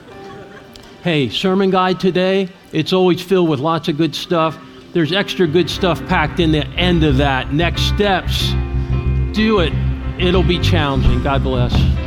Hey, 1.04 1.30
sermon 1.30 1.70
guide 1.70 2.00
today, 2.00 2.50
it's 2.72 2.94
always 2.94 3.22
filled 3.22 3.50
with 3.50 3.60
lots 3.60 3.88
of 3.90 3.98
good 3.98 4.16
stuff. 4.16 4.58
There's 4.94 5.12
extra 5.12 5.48
good 5.48 5.72
stuff 5.72 6.06
packed 6.06 6.40
in 6.40 6.52
the 6.52 6.66
end 6.68 7.04
of 7.04 7.18
that. 7.18 7.52
Next 7.52 7.82
steps, 7.84 8.52
do 9.34 9.60
it. 9.60 9.74
It'll 10.20 10.44
be 10.44 10.60
challenging. 10.60 11.24
God 11.24 11.42
bless. 11.42 11.74